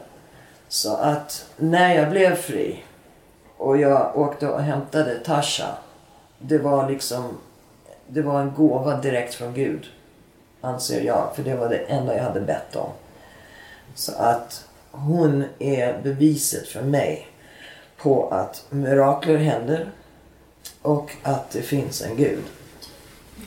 [0.69, 2.85] Så att när jag blev fri
[3.57, 5.77] och jag åkte och hämtade Tasha.
[6.39, 7.39] Det var liksom,
[8.07, 9.87] det var en gåva direkt från Gud.
[10.61, 12.91] Anser jag, för det var det enda jag hade bett om.
[13.95, 17.29] Så att hon är beviset för mig
[17.97, 19.91] på att mirakler händer
[20.83, 22.45] och att det finns en Gud.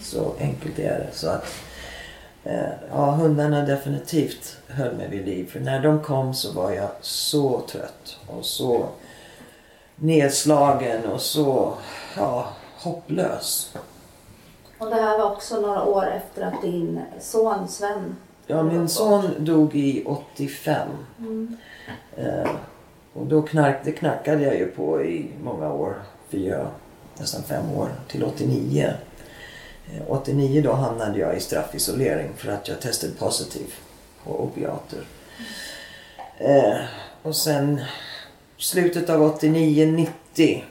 [0.01, 1.07] Så enkelt är det.
[1.11, 1.45] Så att,
[2.89, 5.49] ja, hundarna definitivt höll mig vid liv.
[5.51, 8.85] För när de kom så var jag så trött och så
[9.95, 11.73] nedslagen och så
[12.17, 13.73] ja, hopplös.
[14.77, 18.15] Och det här var också några år efter att din son Sven
[18.47, 20.87] Ja, min son dog i 85.
[22.15, 22.49] Eh,
[23.13, 25.95] och då knark, det knarkade jag ju på i många år.
[26.29, 26.67] Fyra,
[27.17, 27.89] nästan fem år.
[28.07, 28.93] Till 89.
[29.93, 33.73] Eh, 89 då hamnade jag i straffisolering för att jag testade positiv
[34.23, 34.99] på opiater.
[36.37, 36.77] Eh,
[37.21, 37.81] och sen
[38.57, 40.63] slutet av 89-90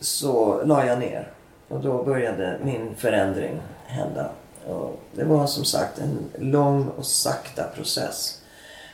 [0.00, 1.28] så la jag ner.
[1.68, 4.30] Och då började min förändring hända.
[4.66, 8.42] Och det var som sagt en lång och sakta process.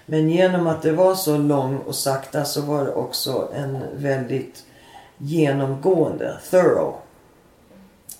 [0.06, 4.64] Men genom att det var så lång och sakta så var det också en väldigt
[5.18, 6.94] genomgående, thorough,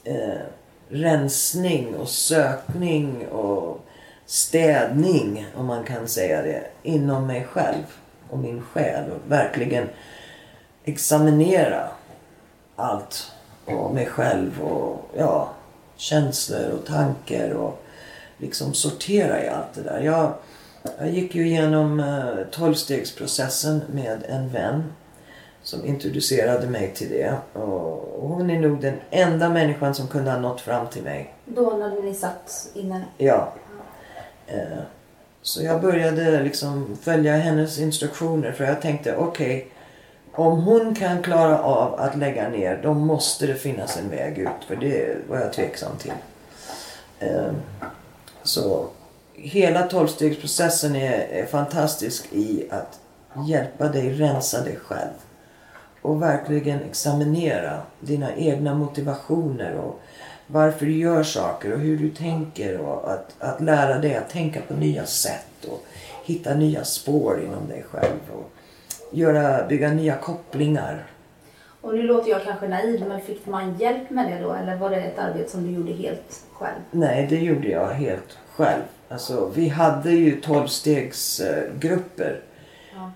[0.05, 0.40] eh,
[0.88, 3.81] rensning och sökning och
[4.27, 7.85] städning, om man kan säga det, inom mig själv
[8.31, 9.11] och min själ.
[9.11, 9.88] Och verkligen
[10.85, 11.88] examinera
[12.77, 13.33] allt
[13.64, 15.51] och mig själv och ja,
[15.96, 17.83] känslor och tankar och
[18.38, 20.01] liksom sortera i allt det där.
[20.01, 20.33] Jag,
[20.98, 24.92] jag gick ju igenom eh, tolvstegsprocessen med en vän
[25.69, 27.37] som introducerade mig till det.
[27.53, 31.35] Och, hon är nog den enda människan som kunde ha nått fram till mig.
[31.45, 33.05] Då när ni satt inne.
[33.19, 33.53] Ja.
[34.47, 34.79] Eh,
[35.43, 39.71] så jag började liksom följa hennes instruktioner för jag tänkte okej
[40.33, 44.65] om hon kan klara av att lägga ner då måste det finnas en väg ut
[44.67, 46.13] för det var jag tveksam till.
[47.19, 47.53] Eh,
[48.43, 48.89] så
[49.35, 53.01] hela tolvstegsprocessen är, är fantastisk i att
[53.49, 55.11] hjälpa dig rensa dig själv.
[56.09, 60.01] Och verkligen examinera dina egna motivationer och
[60.47, 64.61] varför du gör saker och hur du tänker och att, att lära dig att tänka
[64.61, 65.85] på nya sätt och
[66.25, 68.51] hitta nya spår inom dig själv och
[69.11, 71.07] göra, bygga nya kopplingar.
[71.81, 74.53] Och nu låter jag kanske naiv, men fick man hjälp med det då?
[74.53, 76.81] Eller var det ett arbete som du gjorde helt själv?
[76.90, 78.83] Nej, det gjorde jag helt själv.
[79.09, 82.40] Alltså, vi hade ju tolvstegsgrupper.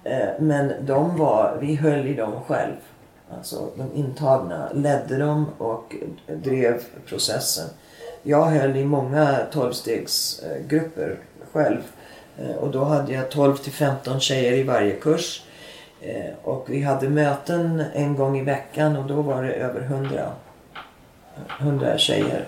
[0.04, 2.76] Eh, men de var, vi höll i dem själv.
[3.36, 7.68] Alltså de intagna ledde dem och drev processen.
[8.22, 11.18] Jag höll i många tolvstegsgrupper
[11.52, 11.82] själv.
[12.38, 15.42] Eh, och då hade jag 12 till 15 tjejer i varje kurs.
[16.00, 20.32] Eh, och vi hade möten en gång i veckan och då var det över 100,
[21.60, 22.46] 100 tjejer.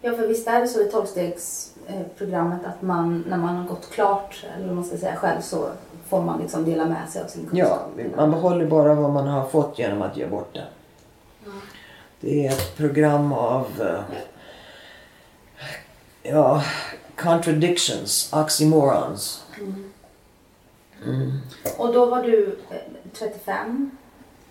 [0.00, 0.90] Ja, för visst är det så i
[1.86, 5.68] tolvstegsprogrammet att man när man har gått klart, eller man ska säga själv, så
[6.08, 7.90] får man liksom dela med sig av sin kunskap.
[7.96, 10.64] Ja, man behåller bara vad man har fått genom att ge bort det.
[12.20, 14.00] Det är ett program av eh,
[16.22, 16.62] ja,
[17.16, 19.44] contradictions, oxymorons.
[21.78, 22.76] Och då var du eh,
[23.12, 23.90] 35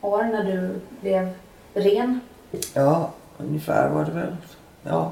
[0.02, 1.30] år när du blev
[1.74, 2.20] ren.
[2.74, 4.36] Ja, ungefär var det väl.
[4.84, 5.12] Ja,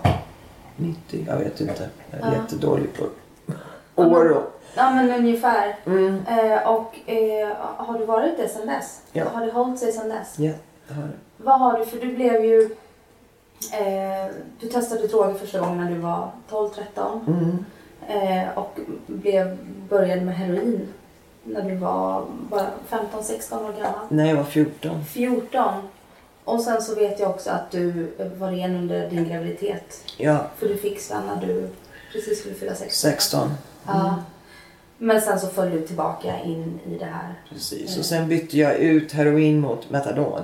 [0.78, 1.90] 90, jag vet inte.
[2.12, 2.34] Jag är Ja.
[2.42, 3.04] jättedålig på
[3.96, 4.44] år och...
[4.76, 5.76] Ja, men ungefär.
[5.86, 6.26] Mm.
[6.28, 9.02] Eh, och eh, har du varit det sedan dess?
[9.12, 9.26] Ja.
[9.34, 10.40] Har det hållit sig sedan dess?
[10.40, 10.52] Ja,
[10.88, 11.12] det har jag.
[11.38, 12.62] Vad har du, för du blev ju...
[13.74, 17.66] Eh, du testade droger första gången när du var 12-13 Mm.
[18.08, 19.58] eh, och blev,
[19.90, 20.88] började med heroin
[21.44, 24.06] när du var bara 15-16 år gammal.
[24.10, 25.06] När jag var 14.
[25.06, 25.74] 14.
[26.46, 30.04] Och sen så vet jag också att du var ren under din graviditet.
[30.18, 31.70] Ja, För du fick Sven när du
[32.12, 33.12] precis skulle fylla 16.
[33.12, 33.54] 16.
[33.86, 34.24] Ja.
[34.98, 37.34] Men sen så föll du tillbaka in i det här.
[37.50, 37.98] Precis.
[37.98, 40.42] Och sen bytte jag ut heroin mot metadon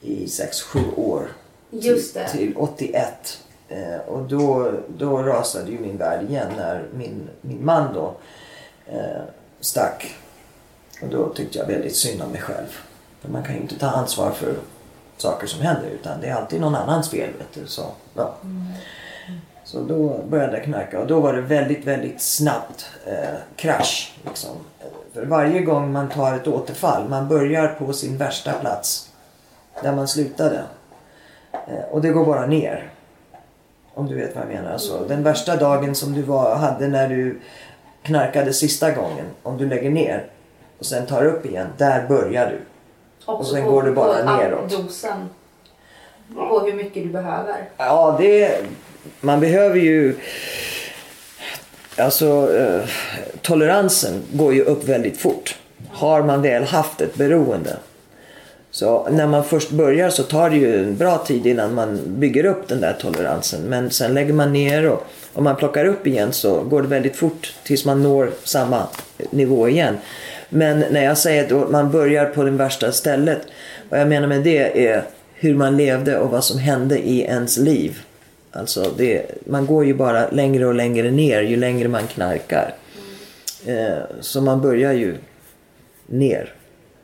[0.00, 1.28] i 6-7 år.
[1.70, 2.28] Just till, det.
[2.28, 3.40] till 81.
[3.68, 8.16] Eh, och då, då rasade ju min värld igen när min, min man då
[8.86, 9.22] eh,
[9.60, 10.14] stack.
[11.02, 12.78] Och då tyckte jag väldigt synd om mig själv.
[13.20, 14.54] För man kan ju inte ta ansvar för
[15.20, 17.30] saker som händer utan det är alltid någon annans fel.
[17.38, 17.82] Vet du, så,
[18.14, 18.34] ja.
[19.64, 24.14] så då började jag knarka och då var det väldigt, väldigt snabbt eh, krasch.
[24.26, 24.50] Liksom.
[25.14, 29.08] För varje gång man tar ett återfall, man börjar på sin värsta plats
[29.82, 30.62] där man slutade.
[31.52, 32.90] Eh, Och det går bara ner.
[33.94, 34.72] Om du vet vad jag menar.
[34.72, 37.40] Alltså, den värsta dagen som du var, hade när du
[38.02, 39.26] knarkade sista gången.
[39.42, 40.26] Om du lägger ner
[40.78, 41.66] och sen tar upp igen.
[41.76, 42.60] Där börjar du.
[43.28, 44.70] Och sen går det bara på neråt.
[44.70, 45.28] dosen.
[46.34, 47.68] På hur mycket du behöver.
[47.76, 48.60] Ja, det...
[49.20, 50.16] Man behöver ju...
[51.98, 52.88] Alltså, eh,
[53.42, 55.56] toleransen går ju upp väldigt fort.
[55.90, 57.76] Har man väl haft ett beroende.
[58.70, 62.44] Så när man först börjar så tar det ju en bra tid innan man bygger
[62.44, 63.62] upp den där toleransen.
[63.62, 67.16] Men sen lägger man ner och om man plockar upp igen så går det väldigt
[67.16, 68.86] fort tills man når samma
[69.30, 69.98] nivå igen.
[70.48, 73.40] Men när jag säger att man börjar på det värsta stället.
[73.88, 77.56] Vad jag menar med det är hur man levde och vad som hände i ens
[77.56, 77.98] liv.
[78.52, 82.74] Alltså det, man går ju bara längre och längre ner ju längre man knarkar.
[83.66, 85.16] Eh, så man börjar ju
[86.06, 86.54] ner.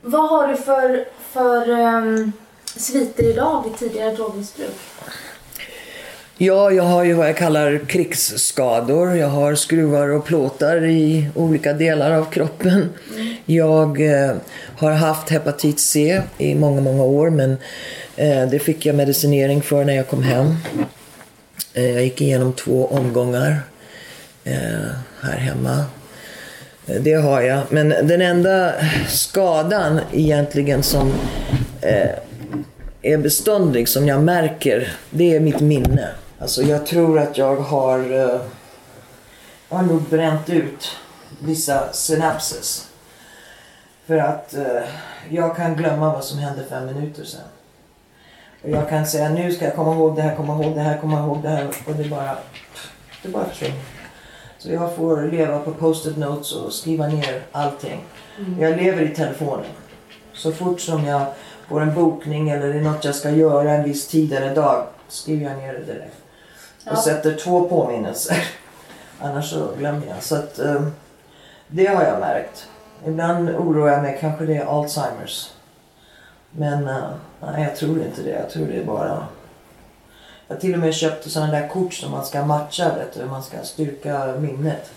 [0.01, 2.33] Vad har du för, för um,
[2.65, 4.75] sviter idag i tidigare drogmissbruk?
[6.39, 9.17] Ja, jag har ju vad jag kallar krigsskador.
[9.17, 12.89] Jag har skruvar och plåtar i olika delar av kroppen.
[13.47, 14.37] Jag eh,
[14.77, 17.57] har haft hepatit C i många, många år men
[18.17, 20.57] eh, det fick jag medicinering för när jag kom hem.
[21.75, 23.61] Eh, jag gick igenom två omgångar
[24.45, 25.85] eh, här hemma.
[26.87, 27.63] Eh, det har jag.
[27.71, 28.73] Men den enda
[29.09, 31.13] skadan egentligen som
[31.81, 32.11] eh,
[33.03, 36.09] är beståndig som jag märker, det är mitt minne.
[36.45, 37.99] Alltså jag tror att jag har,
[39.69, 40.97] jag har nog bränt ut
[41.39, 42.89] vissa synapses.
[44.07, 44.83] För att eh,
[45.31, 47.41] jag kan glömma vad som hände fem minuter sedan.
[48.63, 50.99] Och jag kan säga nu ska jag komma ihåg det här, komma ihåg det här,
[50.99, 51.69] komma ihåg det här.
[51.87, 52.37] Och det bara,
[53.23, 53.81] det bara försvinner.
[54.59, 58.05] Så jag får leva på post-it notes och skriva ner allting.
[58.61, 59.71] Jag lever i telefonen.
[60.33, 61.27] Så fort som jag
[61.69, 64.87] får en bokning eller det är något jag ska göra en viss tid eller dag
[65.09, 66.24] skriver jag ner det direkt.
[66.91, 68.37] Och sätter två påminnelser.
[69.21, 70.23] Annars så glömmer jag.
[70.23, 70.83] Så att, eh,
[71.69, 72.69] det har jag märkt.
[73.07, 75.51] Ibland oroar jag mig, kanske det är Alzheimers.
[76.51, 77.11] Men eh,
[77.41, 78.31] nej, jag tror inte det.
[78.31, 79.27] Jag tror det är bara...
[80.49, 83.25] Jag till och med köpt sådana där kort som man ska matcha, vet du.
[83.25, 84.91] Man ska styrka minnet.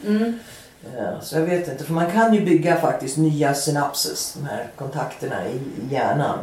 [0.97, 4.67] Eh, Så jag vet inte, för man kan ju bygga faktiskt nya synapses, de här
[4.75, 5.59] kontakterna i
[5.89, 6.39] hjärnan.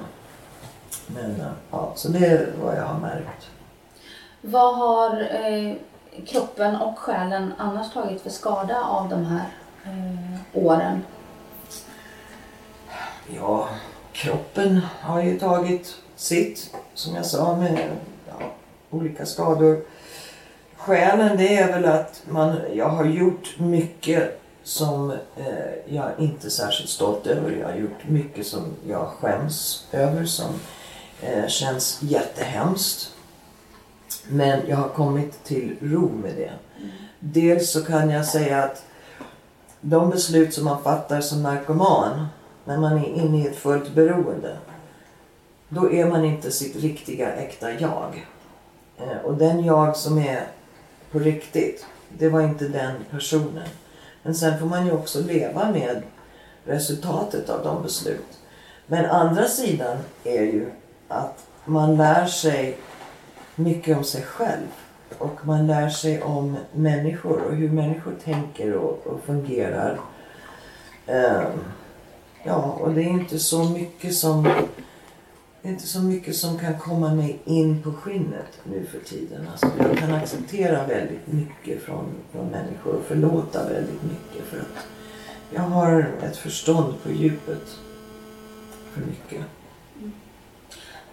[1.07, 3.47] Men ja, så det är vad jag har märkt.
[4.47, 5.75] Vad har eh,
[6.27, 9.49] kroppen och själen annars tagit för skada av de här
[9.85, 11.05] eh, åren?
[13.37, 13.69] Ja,
[14.13, 17.91] kroppen har ju tagit sitt, som jag sa, med
[18.29, 18.35] ja,
[18.91, 19.85] olika skador.
[20.77, 26.51] Skälen, det är väl att man, jag har gjort mycket som eh, jag inte är
[26.51, 27.51] särskilt stolt över.
[27.51, 30.61] Jag har gjort mycket som jag skäms över, som
[31.21, 33.14] eh, känns jättehemskt.
[34.29, 36.53] Men jag har kommit till ro med det.
[37.21, 38.85] Dels så kan jag säga att
[39.81, 42.27] de beslut som man fattar som narkoman
[42.65, 44.57] när man är inne i ett fullt beroende.
[45.69, 48.27] Då är man inte sitt riktiga äkta jag.
[48.99, 50.47] Eh, och den jag som är
[51.13, 51.87] på riktigt,
[52.19, 53.69] det var inte den personen.
[54.23, 56.03] Men sen får man ju också leva med
[56.65, 58.39] resultatet av de beslut.
[58.87, 60.71] Men andra sidan är ju
[61.09, 62.79] att man lär sig
[63.57, 64.67] mycket om sig själv.
[65.19, 70.01] Och man lär sig om människor och hur människor tänker och, och fungerar.
[71.07, 71.61] Um,
[72.45, 74.49] ja, och det är inte så mycket som
[75.65, 79.49] det är inte så mycket som kan komma mig in på skinnet nu för tiden.
[79.53, 84.45] Alltså, jag kan acceptera väldigt mycket från, från människor och förlåta väldigt mycket.
[84.45, 84.87] För att
[85.51, 87.79] jag har ett förstånd på djupet
[88.93, 89.47] för mycket.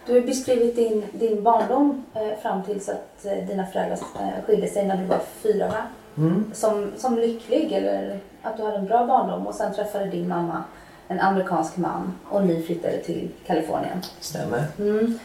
[0.06, 4.68] Du har beskrivit din, din barndom eh, fram tills att eh, dina föräldrar eh, skilde
[4.68, 5.82] sig när du var fyra va?
[6.16, 6.50] Mm.
[6.54, 10.64] Som, som lycklig eller att du hade en bra barndom och sen träffade din mamma
[11.08, 14.02] en amerikansk man och ni flyttade till Kalifornien.
[14.20, 14.64] Stämmer.
[14.78, 15.18] Mm.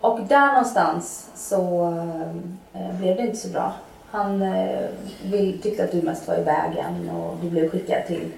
[0.00, 1.86] Och där någonstans så
[2.72, 3.72] eh, blev det inte så bra.
[4.10, 4.88] Han eh,
[5.24, 8.30] vill, tyckte att du mest var i vägen och du blev skickad till,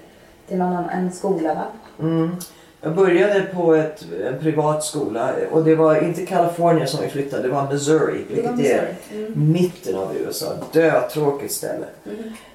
[0.47, 1.65] till någon annan, en skola va?
[1.99, 2.35] Mm.
[2.81, 7.43] Jag började på ett, en privat skola och det var inte Kalifornien som vi flyttade,
[7.43, 8.25] det var Missouri.
[8.29, 9.25] Det var Vilket är Missouri.
[9.25, 9.51] Mm.
[9.51, 10.45] mitten av USA.
[10.71, 11.85] Dötråkigt ställe.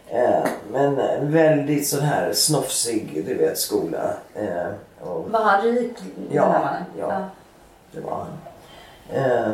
[0.09, 4.15] Eh, men en väldigt sån här snofsig, du vet, skola.
[4.35, 4.67] Eh,
[5.09, 5.93] och Var han rik
[6.31, 6.83] Ja, här mannen?
[6.99, 7.29] ja.
[7.93, 8.29] det var han.
[9.25, 9.51] Eh,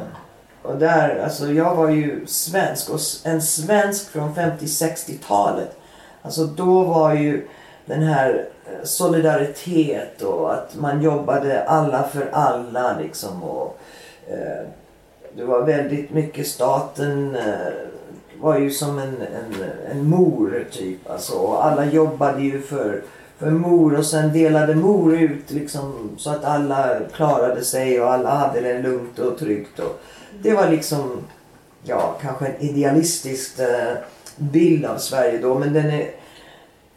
[0.63, 5.77] och där, alltså jag var ju svensk och en svensk från 50-60-talet.
[6.23, 7.49] Alltså då var ju
[7.87, 13.43] den här Eh, solidaritet och att man jobbade alla för alla liksom.
[13.43, 13.79] Och,
[14.27, 14.67] eh,
[15.37, 17.73] det var väldigt mycket staten eh,
[18.41, 21.11] var ju som en, en, en mor typ.
[21.11, 23.03] Alltså, och alla jobbade ju för,
[23.39, 28.31] för mor och sen delade mor ut liksom, så att alla klarade sig och alla
[28.31, 29.79] hade det lugnt och tryggt.
[29.79, 30.01] Och
[30.43, 31.25] det var liksom,
[31.83, 33.97] ja, kanske en idealistisk eh,
[34.37, 35.55] bild av Sverige då.
[35.55, 36.11] Men den är,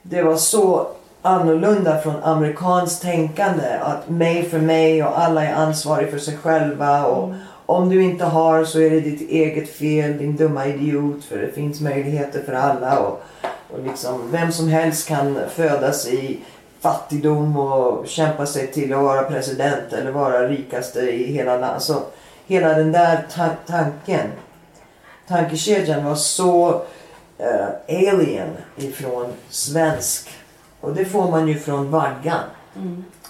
[0.02, 0.88] det var så
[1.22, 3.78] annorlunda från amerikanskt tänkande.
[3.82, 7.06] Att mig för mig och alla är ansvariga för sig själva.
[7.06, 7.34] Och
[7.66, 11.24] om du inte har så är det ditt eget fel, din dumma idiot.
[11.24, 13.00] För det finns möjligheter för alla.
[13.00, 13.24] Och,
[13.70, 16.40] och liksom, vem som helst kan födas i
[16.80, 21.70] fattigdom och kämpa sig till att vara president eller vara rikaste i hela landet.
[21.70, 22.04] Alltså,
[22.48, 24.28] hela den där ta- tanken,
[25.28, 26.82] tankekedjan var så
[27.38, 30.30] eh, alien ifrån svensk.
[30.82, 32.44] Och det får man ju från vaggan.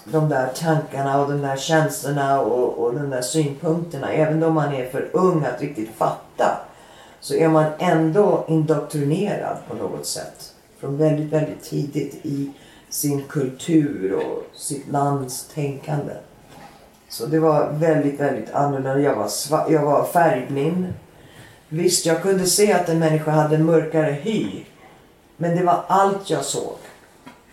[0.04, 4.12] De där tankarna och de där känslorna och, och de där synpunkterna.
[4.12, 6.58] Även om man är för ung att riktigt fatta.
[7.20, 10.52] Så är man ändå indoktrinerad på något sätt.
[10.80, 12.52] Från väldigt, väldigt tidigt i
[12.88, 16.12] sin kultur och sitt lands tänkande.
[17.08, 18.98] Så det var väldigt, väldigt annorlunda.
[18.98, 19.30] Jag var,
[19.72, 20.86] jag var färgblind.
[21.68, 24.64] Visst, jag kunde se att en människa hade mörkare hy.
[25.36, 26.76] Men det var allt jag såg.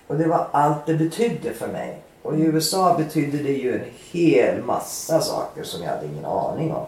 [0.09, 2.01] Och det var allt det betydde för mig.
[2.23, 6.73] Och i USA betydde det ju en hel massa saker som jag hade ingen aning
[6.73, 6.85] om.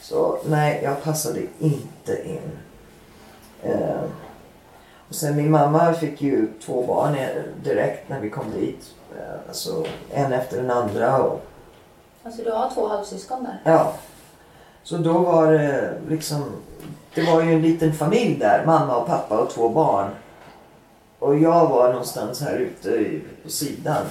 [0.00, 2.50] Så nej, jag passade inte in.
[3.62, 4.00] Eh,
[5.08, 7.16] och sen min mamma fick ju två barn
[7.62, 8.94] direkt när vi kom dit.
[9.16, 11.22] Eh, alltså en efter den andra.
[11.22, 11.40] Och,
[12.22, 13.72] Alltså du har två halvsyskon där?
[13.72, 13.92] Ja.
[14.82, 16.44] Så då var det liksom...
[17.14, 18.62] Det var ju en liten familj där.
[18.66, 20.10] Mamma och pappa och två barn.
[21.24, 24.06] Och jag var någonstans här ute på sidan.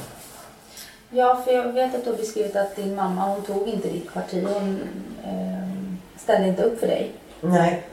[1.09, 4.13] Ja, för jag vet att du har beskrivit att din mamma hon tog inte ditt
[4.13, 4.43] parti.
[4.53, 4.79] Hon
[5.23, 7.11] eh, ställde inte upp för dig.
[7.41, 7.83] Nej,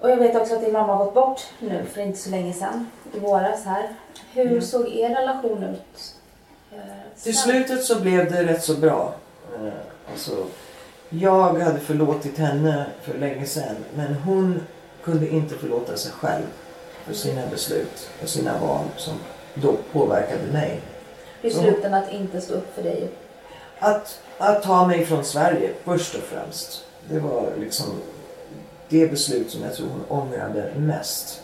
[0.00, 2.52] Och jag vet också att din mamma har gått bort nu för inte så länge
[2.52, 2.86] sedan.
[3.14, 3.88] I våras här.
[4.32, 4.60] Hur Ja.
[4.60, 6.14] såg er relation ut?
[6.72, 6.78] Eh,
[7.22, 9.14] till slutet så blev det rätt så bra.
[9.54, 9.72] Eh,
[10.12, 10.46] Alltså,
[11.08, 13.76] jag hade förlåtit henne för länge sedan.
[13.96, 14.60] Men hon
[15.02, 16.44] kunde inte förlåta sig själv
[17.08, 19.14] för sina beslut och sina val som
[19.54, 20.80] då påverkade mig.
[21.42, 23.10] Besluten att inte stå upp för dig.
[23.78, 26.84] Att, att ta mig från Sverige först och främst.
[27.10, 27.86] Det var liksom
[28.88, 31.42] det beslut som jag tror hon ångrade mest.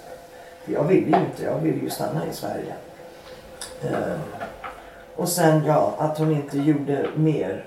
[0.65, 2.75] För jag ville ju inte, jag ville ju stanna i Sverige.
[3.83, 4.19] Eh,
[5.17, 7.67] och sen ja, att hon inte gjorde mer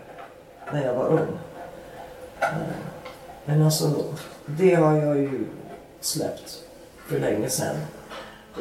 [0.74, 1.39] när jag var ung.
[2.39, 2.48] Eh,
[3.45, 4.04] men alltså,
[4.45, 5.45] det har jag ju
[6.02, 6.66] släppt
[7.08, 7.76] för länge sedan.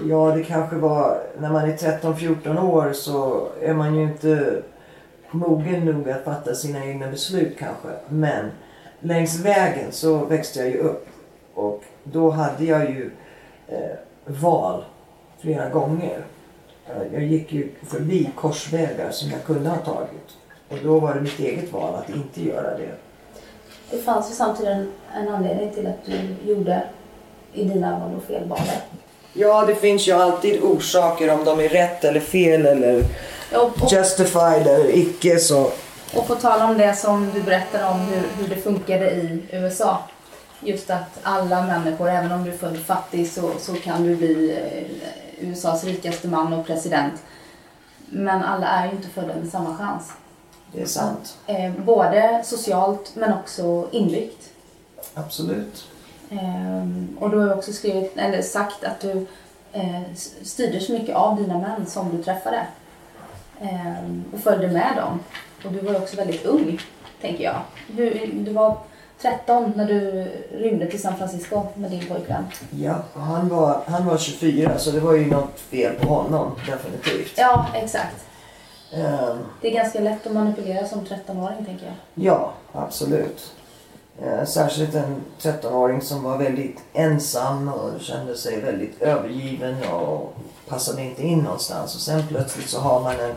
[0.09, 4.62] Ja, det kanske var när man är 13-14 år så är man ju inte
[5.30, 7.88] mogen nog att fatta sina egna beslut kanske.
[8.09, 8.51] Men
[9.01, 11.07] längs vägen så växte jag ju upp.
[11.55, 13.11] Och då hade jag ju
[13.68, 14.84] eh, val
[15.38, 16.24] flera gånger.
[16.86, 20.36] Eh, jag gick ju förbi korsvägar som jag kunde ha tagit.
[20.68, 22.94] Och då var det mitt eget val att inte göra det.
[23.90, 26.82] Det fanns ju samtidigt en, en anledning till att du gjorde
[27.57, 28.59] i dina ögon då fel val.
[29.32, 33.04] Ja, det finns ju alltid orsaker om de är rätt eller fel eller
[33.54, 35.70] Och, och, justified eller icke så.
[36.14, 39.98] och på tal om det som du berättade om hur, hur det funkade i USA.
[40.61, 44.50] Just att alla människor, även om du är född fattig så, så kan du bli
[44.50, 47.14] eh, USAs rikaste man och president.
[48.09, 50.12] Men alla är ju inte födda med samma chans.
[50.72, 51.36] Det är sant.
[51.46, 54.50] Eh, både socialt men också inbyggt.
[55.14, 55.86] Absolut.
[56.31, 59.27] Ehm, och du har också skrivit, eller sagt att du
[59.72, 60.01] eh,
[60.43, 62.66] styrdes mycket av dina män som du träffade.
[63.61, 65.20] Ehm, och följde med dem.
[65.64, 66.81] Och du var också väldigt ung,
[67.20, 67.57] tänker jag.
[67.97, 68.77] Du, du var
[69.20, 72.45] 13 när du rymde till San Francisco med din pojkvän.
[72.70, 77.33] Ja, han var, han var 24 så det var ju något fel på honom definitivt.
[77.37, 78.24] Ja, exakt.
[78.93, 81.95] Ehm, Det är ganska lätt att manipulera som 13-åring, tänker jag.
[82.14, 83.53] ja, absolut.
[84.22, 90.36] Eh, särskilt en 13-åring som var väldigt ensam och kände sig väldigt övergiven och
[90.68, 91.94] passade inte in någonstans.
[91.94, 93.34] Och sen plötsligt så har man en,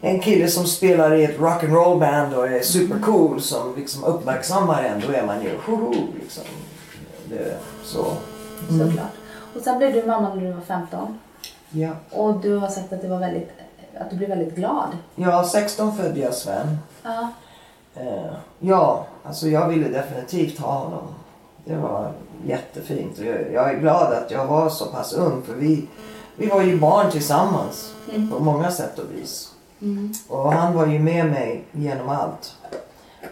[0.00, 5.00] en kille som spelar i ett rock'n'roll band och är supercool som liksom uppmärksammar en.
[5.00, 6.44] Då är man ju hoho liksom.
[7.28, 8.06] Det, så.
[8.68, 9.12] Såklart.
[9.56, 11.18] Och sen blev du mamma när du var 15.
[11.70, 11.90] Ja.
[12.10, 13.50] Och du har sagt att, det var väldigt,
[14.00, 14.88] att du blev väldigt glad.
[15.14, 16.78] Ja, 16 födde jag Sven.
[17.02, 17.28] Ja.
[17.96, 21.02] Eh, ja, alltså jag ville definitivt ha honom.
[21.64, 22.12] Det var
[22.46, 23.18] jättefint.
[23.18, 25.86] Jag, jag är glad att jag var så pass ung för vi,
[26.36, 27.94] vi var ju barn tillsammans
[28.30, 29.52] på många sätt och vis.
[30.28, 32.56] Och han var ju med mig genom allt.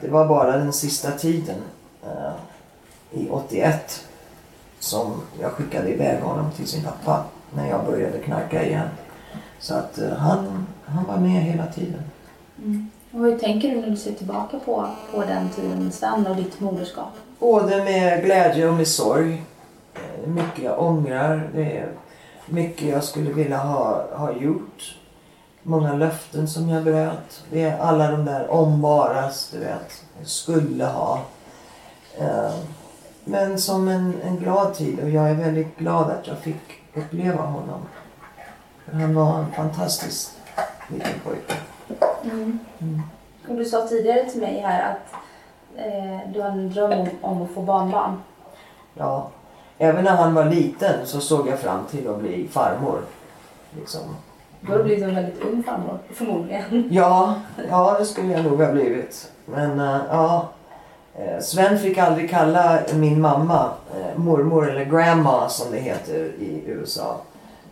[0.01, 1.57] Det var bara den sista tiden
[2.03, 2.33] eh,
[3.21, 4.05] i 81
[4.79, 8.89] som jag skickade iväg honom till sin pappa när jag började knarka igen.
[9.61, 12.03] Så att eh, han, han var med hela tiden.
[13.15, 16.37] Och hur tänker du när du ser tillbaka på, på den tiden med Sven och
[16.37, 17.13] ditt moderskap?
[17.39, 19.43] Både med glädje och med sorg.
[19.95, 21.51] Eh, mycket jag ångrar.
[21.55, 21.89] Det är
[22.47, 24.99] mycket jag skulle vilja ha, ha gjort.
[25.63, 27.45] Många löften som jag bröt.
[27.51, 30.05] Det är alla de där om varas, du vet.
[30.25, 31.21] Skulle ha.
[32.19, 32.55] Eh,
[33.25, 37.43] men som en, en glad tid och jag är väldigt glad att jag fick uppleva
[37.43, 37.81] honom.
[38.93, 40.31] Han var en fantastisk
[40.89, 41.55] liten pojke.
[43.49, 45.15] Och du sa tidigare till mig här att
[45.77, 48.23] eh, du har en dröm om, om att få barnbarn.
[48.95, 49.31] Ja,
[49.79, 53.01] även när han var liten så såg jag fram till att bli farmor.
[53.77, 54.01] Liksom.
[54.61, 56.89] Då har du blivit en väldigt ung farmor, förmodligen.
[56.91, 57.35] Ja,
[57.71, 59.33] ja, det skulle jag nog ha blivit.
[59.47, 60.49] Men eh, ja,
[61.15, 66.63] eh, Sven fick aldrig kalla min mamma eh, mormor eller grandma som det heter i
[66.67, 67.21] USA.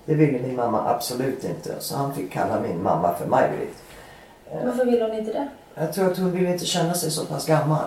[0.04, 1.74] Det ville min mamma absolut inte.
[1.80, 3.82] Så han fick kalla min mamma för Maj-Britt.
[4.64, 5.48] Varför vill hon inte det?
[5.74, 7.84] Jag tror att hon ville inte känna sig så pass gammal.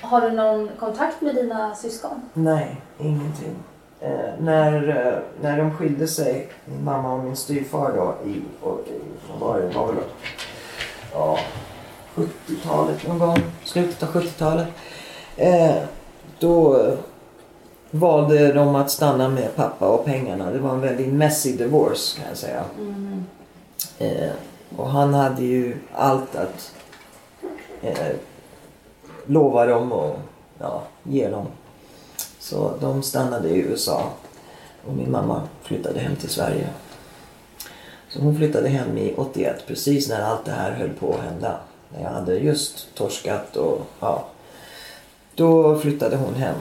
[0.00, 2.22] Har du någon kontakt med dina syskon?
[2.34, 3.56] Nej, ingenting.
[4.00, 8.80] Eh, när, eh, när de skilde sig, min mamma och min styvfar då, i, och,
[8.88, 9.00] i
[9.30, 10.04] vad var det, var väl
[11.12, 11.38] ja,
[12.14, 14.68] 70-talet någon gång, slutet av 70-talet.
[15.36, 15.76] Eh,
[16.38, 16.86] då
[17.90, 20.50] valde de att stanna med pappa och pengarna.
[20.50, 22.64] Det var en väldigt messy divorce kan jag säga.
[23.98, 24.30] Eh,
[24.76, 26.72] och han hade ju allt att
[27.82, 28.16] eh,
[29.26, 30.18] lova dem och
[30.58, 31.46] ja, ge dem.
[32.38, 34.10] Så de stannade i USA
[34.86, 36.68] och min mamma flyttade hem till Sverige.
[38.08, 41.58] Så hon flyttade hem i 81 precis när allt det här höll på att hända.
[41.88, 44.24] När jag hade just torskat och ja.
[45.34, 46.56] Då flyttade hon hem.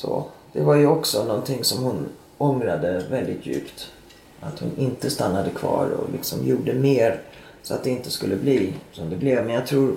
[0.00, 3.92] Så det var ju också någonting som hon ångrade väldigt djupt.
[4.40, 7.20] Att hon inte stannade kvar och liksom gjorde mer
[7.62, 9.44] så att det inte skulle bli som det blev.
[9.44, 9.96] Men jag tror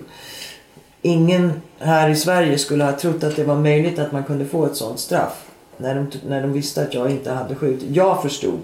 [1.01, 4.65] ingen här i Sverige skulle ha trott att det var möjligt att man kunde få
[4.65, 5.51] ett sånt straff.
[5.77, 7.89] När de, när de visste att jag inte hade skjutit.
[7.89, 8.59] Jag förstod,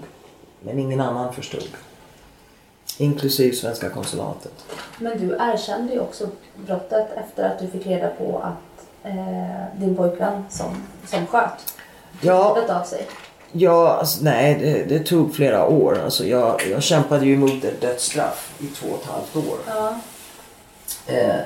[0.62, 1.68] men ingen annan förstod.
[2.98, 4.52] Inklusive svenska konsulatet.
[4.98, 6.28] Men du erkände ju också
[6.66, 8.67] brottet efter att du fick reda på att
[9.08, 11.74] eh, din pojkvän som, som sköt
[12.20, 13.06] Ja, av sig.
[13.52, 15.98] ja alltså, nej det, det tog flera år.
[16.04, 19.58] Alltså, jag, jag kämpade ju emot ett dödsstraff i två och ett halvt år.
[19.66, 19.94] Ja.
[21.14, 21.40] Eh,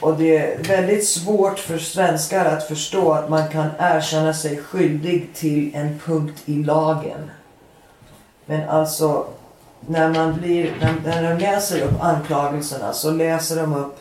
[0.00, 5.28] och det är väldigt svårt för svenskar att förstå att man kan erkänna sig skyldig
[5.34, 7.30] till en punkt i lagen.
[8.46, 9.26] Men alltså,
[9.80, 13.96] när man blir, när, när de läser upp anklagelserna så läser de upp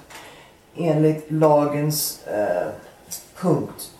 [0.80, 2.68] enligt lagens eh,
[3.36, 3.92] punkt.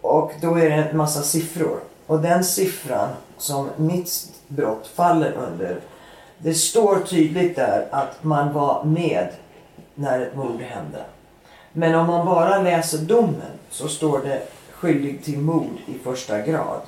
[0.00, 1.80] Och då är det en massa siffror.
[2.06, 5.80] Och den siffran som mitt brott faller under.
[6.38, 9.28] Det står tydligt där att man var med
[9.94, 11.04] när ett mord hände.
[11.72, 14.42] Men om man bara läser domen så står det
[14.72, 16.80] skyldig till mord i första grad.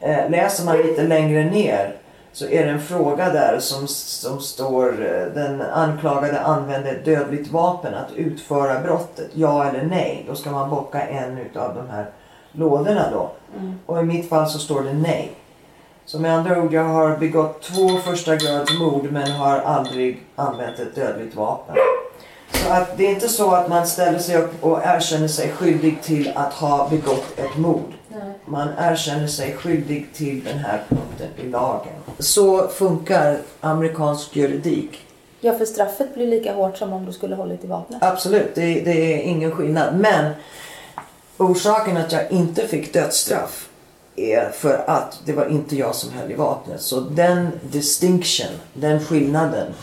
[0.00, 1.96] Eh, läser man lite längre ner
[2.34, 7.52] så är det en fråga där som, som står eh, den anklagade använde ett dödligt
[7.52, 9.30] vapen att utföra brottet.
[9.32, 10.24] Ja eller nej.
[10.28, 12.06] Då ska man bocka en utav de här
[12.52, 13.30] lådorna då.
[13.86, 15.32] Och i mitt fall så står det nej.
[16.04, 20.78] Så med andra ord, jag har begått två första grads mord men har aldrig använt
[20.78, 21.76] ett dödligt vapen.
[22.52, 26.02] Så att det är inte så att man ställer sig upp och erkänner sig skyldig
[26.02, 27.92] till att ha begått ett mord.
[28.44, 32.03] Man erkänner sig skyldig till den här punkten i lagen.
[32.18, 35.00] Så funkar amerikansk juridik.
[35.40, 38.02] ja, för straffet blir lika hårt som om du skulle hållit i vapnet.
[38.02, 39.98] Absolut, det, det är ingen skillnad.
[39.98, 40.32] Men
[41.38, 43.68] orsaken att jag inte fick dödsstraff
[44.16, 46.80] är för att det var inte jag som höll i vapnet.
[46.80, 49.74] Så den distinction, den skillnaden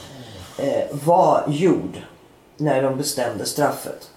[0.57, 1.97] eh, var gjord
[2.57, 4.09] när de bestämde straffet.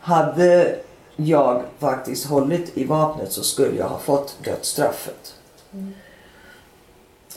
[0.00, 0.76] Hade
[1.16, 5.34] jag faktiskt hållit i vapnet så skulle jag ha fått dödsstraffet.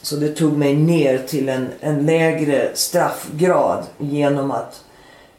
[0.02, 4.84] Så det tog mig ner till en, en lägre straffgrad genom att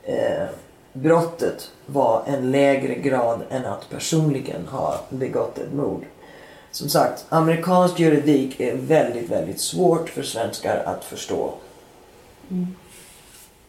[0.03, 0.45] eh,
[0.93, 6.05] brottet var en lägre grad än att personligen ha begått ett mord.
[6.71, 11.53] Som sagt, amerikansk juridik är väldigt, väldigt svårt för svenskar att förstå.
[12.51, 12.75] Mm.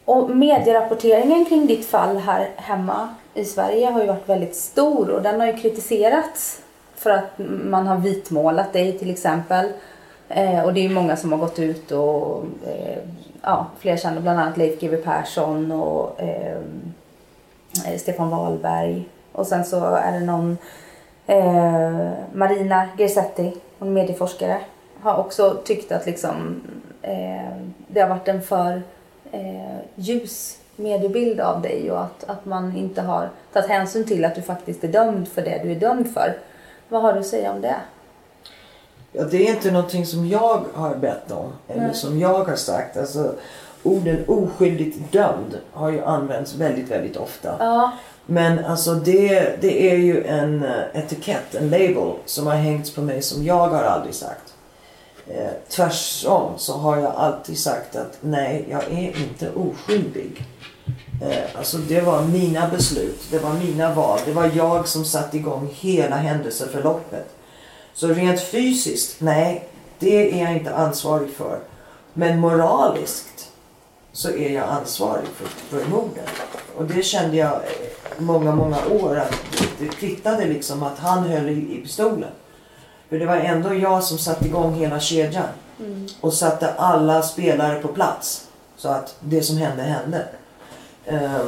[0.04, 5.22] Och medierapporteringen kring ditt fall här hemma i Sverige har ju varit väldigt stor och
[5.22, 6.60] den har ju kritiserats
[6.96, 9.72] för att man har vitmålat dig till exempel.
[10.28, 12.98] Eh, och det är många som har gått ut och eh,
[13.42, 16.56] ja, fler kända, bland annat Leif GW Persson och eh,
[17.86, 19.08] eh, Stefan Wahlberg.
[19.32, 20.58] Och sen så är det någon
[21.26, 24.58] eh, Marina Gersetti, hon är medieforskare,
[25.00, 26.60] har också tyckt att liksom
[27.02, 27.56] eh,
[27.88, 28.82] det har varit en för
[29.32, 34.34] eh, ljus mediebild av dig och att, att man inte har tagit hänsyn till att
[34.34, 36.36] du faktiskt är dömd för det du är dömd för.
[36.88, 37.76] Vad har du att säga om det?
[39.16, 41.94] Ja, det är inte någonting som jag har bett om eller Nej.
[41.94, 42.96] som jag har sagt.
[42.96, 43.34] Alltså,
[43.82, 47.56] orden oskyldigt dömd har ju använts väldigt, väldigt ofta.
[47.58, 47.92] Ja.
[48.26, 53.00] Men alltså det, det är ju en eh, etikett, en label som har hängts på
[53.00, 54.54] mig som jag har aldrig sagt.
[55.28, 60.44] Eh, tvärsom så har jag alltid sagt att nej, jag är inte oskyldig.
[61.22, 65.36] Eh, alltså det var mina beslut, det var mina val, det var jag som satte
[65.36, 67.34] igång hela händelseförloppet.
[67.94, 69.68] Så rent fysiskt, nej,
[69.98, 71.58] det är jag inte ansvarig för.
[72.12, 73.50] Men moraliskt
[74.12, 76.24] så är jag ansvarig för, för morden.
[76.76, 79.34] Och det kände jag eh, många, många år att
[79.78, 82.30] det kvittade liksom att han höll i, i pistolen.
[83.08, 85.48] För det var ändå jag som satte igång hela kedjan.
[86.20, 88.48] Och satte alla spelare på plats.
[88.76, 90.26] Så att det som hände hände.
[91.04, 91.40] Eh,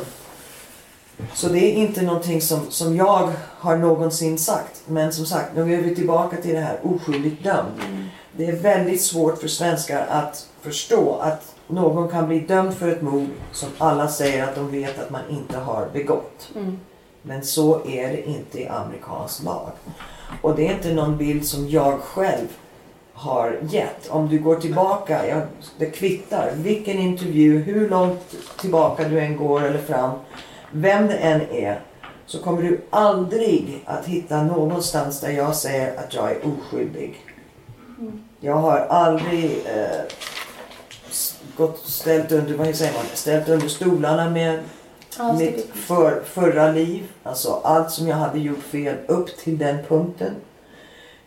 [1.34, 4.82] Så det är inte någonting som, som jag har någonsin sagt.
[4.86, 7.72] Men som sagt, nu är vi tillbaka till det här oskyldigt dömd.
[8.32, 13.02] Det är väldigt svårt för svenskar att förstå att någon kan bli dömd för ett
[13.02, 16.48] mord som alla säger att de vet att man inte har begått.
[17.22, 19.70] Men så är det inte i amerikansk lag.
[20.42, 22.46] Och det är inte någon bild som jag själv
[23.12, 24.08] har gett.
[24.10, 25.40] Om du går tillbaka, ja,
[25.78, 30.10] det kvittar vilken intervju, hur långt tillbaka du än går eller fram,
[30.72, 31.80] vem det än är,
[32.26, 37.20] så kommer du aldrig att hitta någonstans där jag säger att jag är oskyldig.
[38.40, 40.00] Jag har aldrig eh,
[41.56, 44.60] gått, ställt under, vad säger man, ställt under stolarna med
[45.18, 47.12] Ja, mitt för, förra liv.
[47.22, 50.34] Alltså allt som jag hade gjort fel upp till den punkten.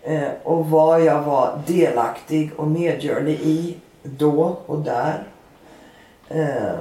[0.02, 5.24] Eh, och vad jag var delaktig och medgörlig i då och där.
[6.28, 6.80] Eh,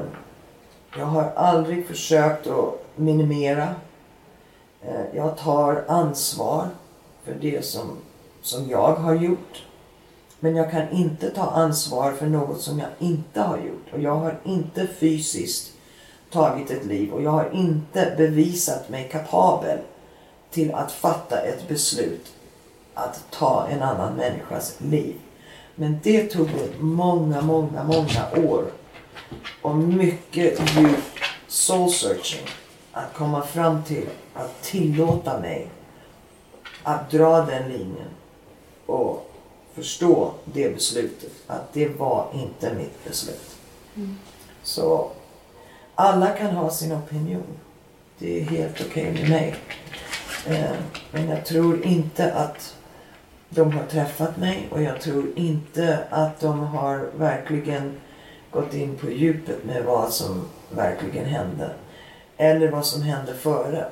[0.97, 3.75] jag har aldrig försökt att minimera.
[4.83, 6.69] Eh, jag tar ansvar
[7.25, 7.97] för det som,
[8.43, 9.63] som jag har gjort.
[10.41, 13.93] Men jag kan inte ta ansvar för något som jag inte har gjort.
[13.93, 15.73] Och jag har inte fysiskt
[16.31, 19.79] tagit ett liv och jag har inte bevisat mig kapabel
[20.51, 22.27] till att fatta ett beslut
[22.95, 25.15] att ta en annan människas liv.
[25.75, 26.49] Men det tog
[26.81, 28.65] många, många, många år
[29.63, 32.49] och mycket djup soul searching
[32.93, 35.69] att komma fram till att tillåta mig
[36.83, 38.09] att dra den linjen
[38.87, 39.31] och
[39.75, 41.33] förstå det beslutet.
[41.47, 43.57] Att det var inte mitt beslut.
[44.63, 45.11] Så
[45.95, 47.59] alla kan ha sin opinion.
[48.19, 49.55] Det är helt okej med mig.
[50.47, 50.77] Eh,
[51.11, 52.75] men jag tror inte att
[53.49, 58.01] de har träffat mig och jag tror inte att de har verkligen
[58.51, 61.71] gått in på djupet med vad som verkligen hände.
[62.37, 63.85] Eller vad som hände före.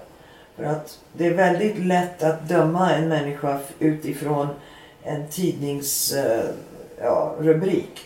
[0.57, 4.48] För att det är väldigt lätt att döma en människa utifrån
[5.02, 6.34] en tidningsrubrik.
[6.98, 8.00] Eh, ja, rubrik.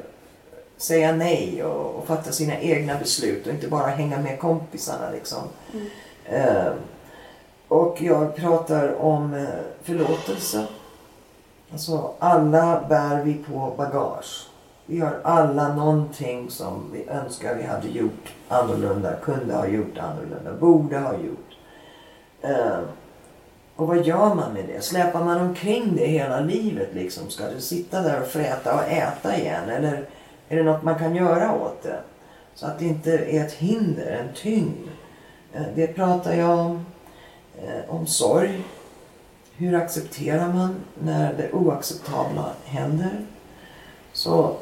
[0.79, 5.43] säga nej och, och fatta sina egna beslut och inte bara hänga med kompisarna liksom.
[6.25, 6.73] Eh,
[7.69, 9.49] och jag pratar om eh,
[9.83, 10.67] förlåtelse.
[11.73, 14.49] Alltså alla bär vi på bagage.
[14.87, 20.53] Vi har alla någonting som vi önskar vi hade gjort annorlunda, kunde ha gjort annorlunda,
[20.61, 21.57] borde ha gjort.
[22.41, 22.81] Eh,
[23.77, 24.85] och vad gör man med det?
[24.85, 27.31] Släpar man omkring det hela livet liksom?
[27.31, 29.69] Ska du sitta där och fräta och äta igen?
[29.69, 30.05] Eller
[30.49, 32.01] är det något man kan göra åt det?
[32.55, 34.89] Så att det inte är ett hinder, en tyngd.
[35.53, 36.87] Eh, det pratar jag om.
[37.63, 38.63] Eh, om sorg.
[39.57, 43.27] Hur accepterar man när det oacceptabla händer?
[44.13, 44.57] Så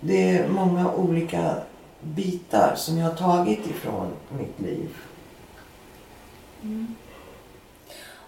[0.00, 1.54] det är många olika
[2.00, 4.96] bitar som jag har tagit ifrån mitt liv.
[6.62, 6.94] Mm.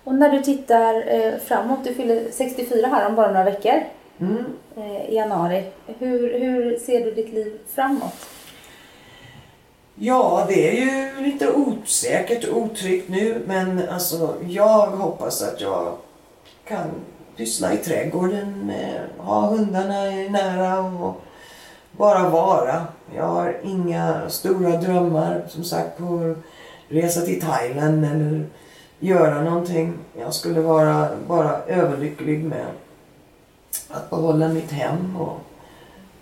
[0.05, 3.83] Och när du tittar eh, framåt, du fyller 64 här om bara några veckor
[4.21, 4.45] Mm.
[5.09, 5.65] i januari.
[5.99, 8.15] Hur, hur ser du ditt liv framåt?
[9.95, 15.97] Ja, det är ju lite osäkert och otryggt nu men alltså jag hoppas att jag
[16.65, 16.91] kan
[17.37, 21.21] pyssla i trädgården, med, ha hundarna nära och
[21.93, 22.87] bara vara.
[23.17, 26.37] Jag har inga stora drömmar som sagt på att
[26.89, 28.47] resa till Thailand eller
[28.99, 29.95] göra någonting.
[30.19, 32.67] Jag skulle vara bara överlycklig med
[33.91, 35.39] att behålla mitt hem och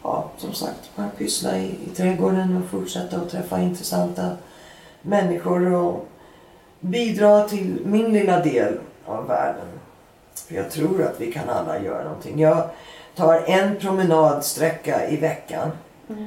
[0.02, 4.30] ja, som sagt, bara pyssla i, i trädgården och fortsätta att träffa intressanta
[5.02, 6.06] människor och
[6.80, 9.66] bidra till min lilla del av världen.
[10.34, 12.40] För jag tror att vi kan alla göra någonting.
[12.40, 12.68] Jag
[13.14, 15.70] tar en promenadsträcka i veckan.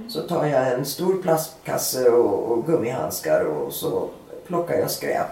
[0.09, 4.09] Så tar jag en stor plastkasse och, och gummihandskar och så
[4.47, 5.28] plockar jag skräp.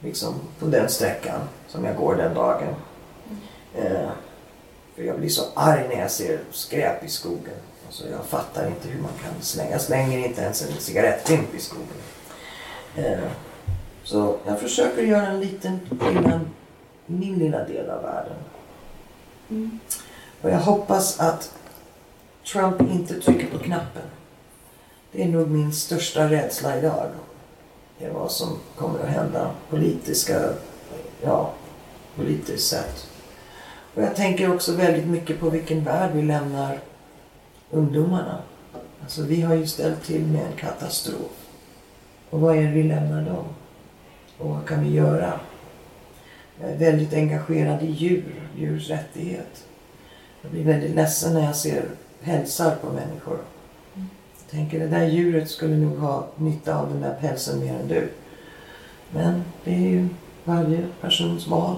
[0.00, 2.74] Liksom på den sträckan som jag går den dagen.
[3.74, 4.08] Eh,
[4.98, 7.54] för jag blir så arg när jag ser skräp i skogen.
[7.86, 9.70] Alltså jag fattar inte hur man kan slänga.
[9.70, 11.86] Jag slänger inte ens en cigarettfimp i skogen.
[12.96, 13.30] Eh,
[14.04, 16.40] så jag försöker göra en liten skillnad
[17.06, 18.36] i min lilla del av världen.
[20.42, 21.54] Och jag hoppas att
[22.52, 24.02] Trump inte trycker på knappen.
[25.12, 27.06] Det är nog min största rädsla idag.
[27.98, 30.52] Det är vad som kommer att hända politiska,
[31.22, 31.52] ja,
[32.16, 33.07] politiskt sett.
[33.98, 36.78] Och jag tänker också väldigt mycket på vilken värld vi lämnar
[37.70, 38.38] ungdomarna.
[39.02, 41.48] Alltså vi har ju ställt till med en katastrof.
[42.30, 43.44] Och vad är det vi lämnar dem?
[44.38, 45.40] Och vad kan vi göra?
[46.60, 49.64] Jag är väldigt engagerad i djur, djurs rättighet.
[50.42, 51.84] Jag blir väldigt ledsen när jag ser
[52.22, 53.38] pälsar på människor.
[53.94, 57.88] Jag tänker det där djuret skulle nog ha nytta av den där pälsen mer än
[57.88, 58.08] du.
[59.10, 60.08] Men det är ju
[60.44, 61.76] varje persons val.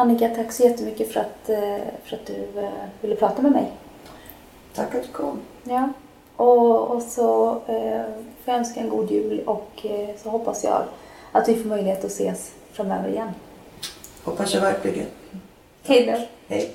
[0.00, 2.70] Annika, tack så jättemycket för att, eh, för att du eh,
[3.00, 3.70] ville prata med mig.
[4.74, 5.38] Tack att du kom.
[5.64, 5.88] Ja.
[6.36, 8.02] Och, och så eh,
[8.44, 10.82] får jag önska en god jul och eh, så hoppas jag
[11.32, 13.30] att vi får möjlighet att ses framöver igen.
[14.24, 15.06] Hoppas jag verkligen.
[15.82, 16.26] Hej då!
[16.54, 16.74] Hej.